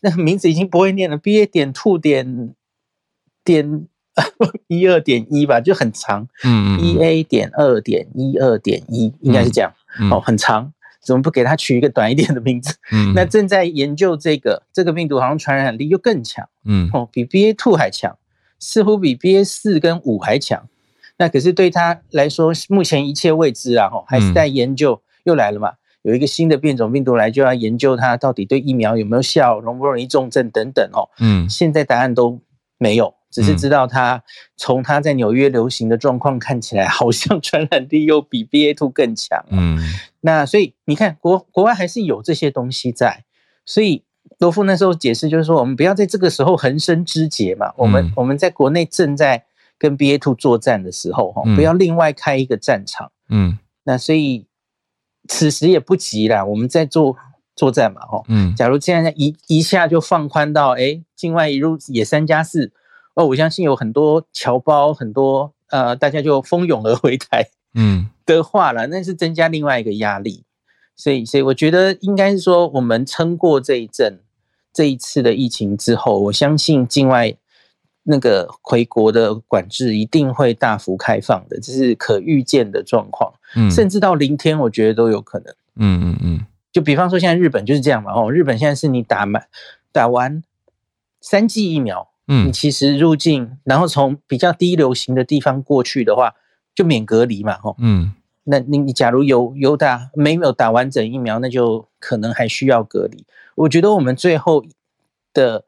[0.01, 2.53] 那名字已经不会念了，B A 点 two 点
[3.45, 3.87] 点
[4.67, 9.71] 一二点一吧，就很长，嗯嗯，E A 点二点一二点一应该是这样，
[10.11, 12.75] 哦，很长，怎么不给他取一个短一点的名字？
[12.91, 18.17] 嗯， 那正在研究这个这个病毒，好像传染力又更强，嗯，哦，比 B A two 还强，
[18.59, 20.67] 似乎比 B A 四跟五还强，
[21.17, 25.75] 那可是对他来说，目前一切未知啊，哦，还是在研究，又来了嘛。
[26.05, 31.09] 有一个新的变种病毒来，就要研究它到底对疫苗有没有效，容不容易重症等等哦。
[31.19, 32.39] 嗯，现在答案都
[32.77, 34.21] 没有，只是知道它
[34.55, 39.43] 从它在纽约流行的状况看起来，好像传染力又比 BA two 更强。
[39.49, 39.79] 嗯，
[40.21, 43.23] 那所以你看国国外还是有这些东西在，
[43.65, 44.03] 所以
[44.37, 47.73] 罗夫那时候解释就是说，我们不要在这个时候横生枝节嘛。
[47.77, 49.43] 我们我们在国内正在
[49.79, 53.11] 跟 BA two 作战的时候，哈，不要另外开一个战场。
[53.29, 54.45] 嗯，那所以。
[55.27, 57.15] 此时也不急啦，我们在做
[57.55, 62.71] 作战嘛，哦，嗯，假如现在一一下就放宽到，哎，境外一入也三加四，
[63.13, 70.43] 哦，我相信有很多侨胞，很多呃，大家就蜂拥而回台，嗯，的话了，那是增加另外一个压力，
[70.95, 74.19] 所以，所以我觉得应该是说，我们撑过这一阵
[74.73, 77.37] 这一次的疫情之后，我相信境外。
[78.07, 83.33] 那个回国的管制一定会大幅开放的，这是可预见的状况。
[83.55, 85.53] 嗯，甚至到零天，我觉得都有可能。
[85.75, 86.45] 嗯嗯嗯。
[86.71, 88.11] 就比方说，现在日本就是这样嘛。
[88.13, 89.47] 哦，日本现在是你打满
[89.91, 90.43] 打完
[91.21, 96.35] 三剂疫苗，嗯，你其实入境，然后从比较低流行的地方过去的话，
[96.75, 103.25] 就免隔离嘛，哦，嗯，那你你假如有有打没有打完整疫苗，那就可能还需要隔离。
[103.55, 104.65] 我觉得我们最后
[105.33, 105.63] 的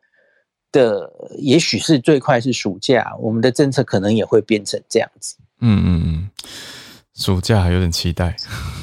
[0.71, 5.35] 的，也许是最快是暑假，我们的政策可能也会变成这样子。
[5.61, 6.29] 嗯嗯嗯，
[7.15, 8.35] 暑假还有点期待，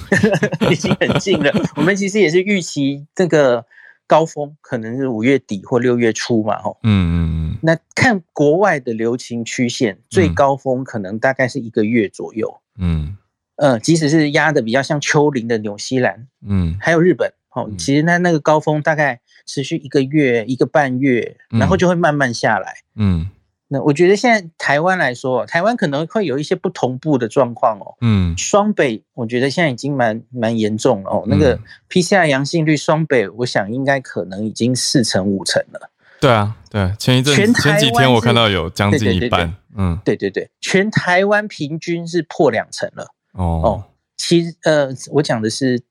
[0.71, 1.53] 已经很近了。
[1.77, 3.65] 我们其实也是预期这个。
[4.07, 7.59] 高峰可能是五月底或六月初嘛，吼，嗯嗯嗯。
[7.63, 13.17] 那看国外的流行曲线，最高峰可能大概是一个月左右，嗯
[13.57, 13.81] 嗯。
[13.81, 23.31] 即使是压的比较像丘陵的纽西兰，嗯，还有日本，哦，其实那那个高峰大概持续一个月、一个半月，然后就会慢慢下来，嗯。
[23.69, 27.97] 那我觉得现在台湾来说，台湾可能会有一些不同步的状况哦。
[28.03, 31.25] 嗯，双北我觉得现在已经蛮蛮严重了哦。
[31.27, 35.91] 那个 PCR 阳性率，双北我想应该可能已经四成五成了。
[36.21, 39.53] 对啊，对，前一阵前几天我看到有将近一半。
[39.75, 43.09] 嗯，对对对，全台湾平均是破两成了。
[43.33, 43.85] 哦哦，
[44.19, 45.83] 七呃，我讲的是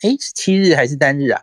[0.00, 1.42] 单哎，七日还是单日啊？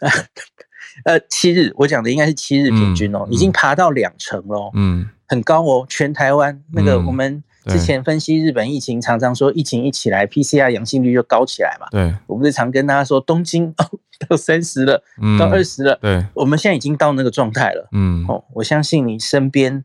[1.04, 5.86] 呃，七日，我讲的应该是七日平均哦，已经爬到两成喽，嗯，很高哦。
[5.88, 11.86] 全台湾那个，我们之前分析日本疫情，常常说疫情一起来，PCR 阳性率就高起来嘛。
[11.90, 15.02] 对，我们是常跟大家说，东京哦到三十了，
[15.38, 17.88] 到二十了，对，我们现在已经到那个状态了。
[17.92, 19.84] 嗯，哦，我相信你身边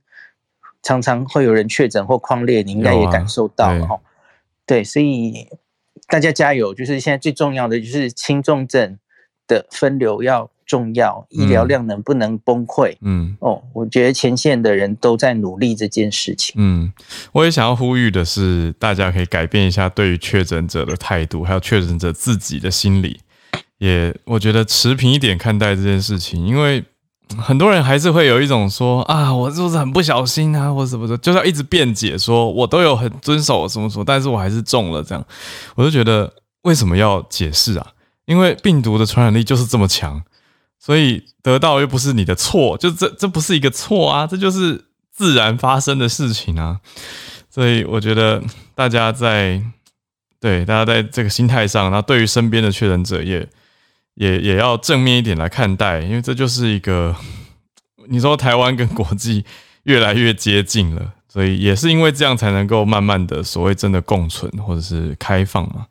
[0.83, 3.99] 常常会有人确诊或框列，你应该也感受到了哈。
[4.65, 5.47] 对，所以
[6.07, 8.97] 大家加油，就是现在最重要的就是轻重症
[9.47, 10.49] 的分流要。
[10.67, 12.97] 重要医疗量能不能崩溃？
[12.99, 16.55] 嗯，哦，我觉得前线的人都在努力这件事情。
[16.57, 16.91] 嗯，
[17.31, 23.21] 我也想要呼吁的是，大家可以改变一下对于确诊者的态度，还有确诊者自己的心理，
[23.77, 26.83] 也我觉得持平一点看待这件事情，因为
[27.37, 35.25] 很多人还是会有一种说啊，我是不是很不小心啊，或什么的，就是要一直辩解说我都有很遵守什么什么，但是我还是中了这样，
[35.75, 37.87] 我就觉得为什么要解释啊？
[38.25, 40.21] 因为病毒的传染力就是这么强。
[40.79, 46.79] 所以得到又不是你的错，就这这不是一个错啊，这就是自然发生的事情啊。
[47.49, 48.41] 所以我觉得
[48.75, 49.59] 大家在
[50.39, 53.45] 对大家在这个心态上，那对于身边的确诊者也
[54.17, 57.15] 也也要正面一点来看待，因为这就是一个
[58.07, 59.45] 你说台湾跟国际
[59.83, 65.85] 越来越接近了，所以也是因为这样才能够慢慢的所谓真的共存或者是开放嘛。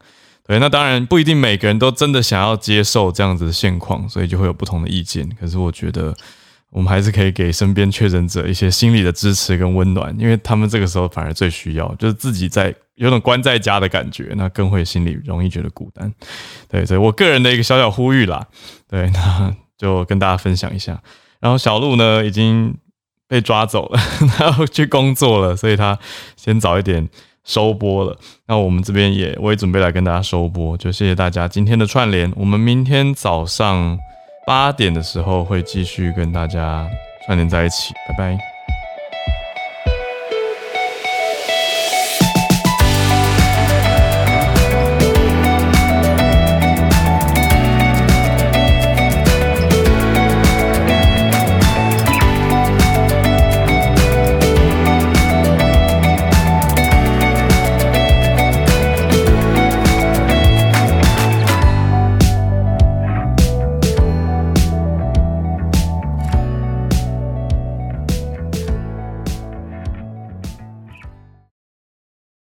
[0.46, 5.28] 对，那当然不一定每个人都真的想要接受这样子的现况，所以就会有不同的意见。
[5.40, 6.14] 可是我觉得，
[6.70, 16.12] 我们还是可以给身边确诊者一些心理的支持跟温暖，因为他们这个时候反而最需要，就是自己在有种关在家的感觉，那更会心里容易觉得孤单。
[16.68, 18.46] 对，所以我个人的一个小小呼吁啦，
[18.88, 21.00] 对， 那就跟大家分享一下。
[21.40, 22.76] 然后小鹿呢已经
[23.28, 24.00] 被抓走了，
[24.36, 25.98] 他要去工作了，所以他
[26.36, 27.08] 先早一点。
[27.46, 28.18] 收播了，
[28.48, 32.28] 那我们这边也我也准备来跟大家收播，就谢谢大家今天的串联。
[32.34, 33.96] 我们明天早上
[34.44, 36.84] 八点的时候会继续跟大家
[37.24, 38.55] 串联在一起，拜拜。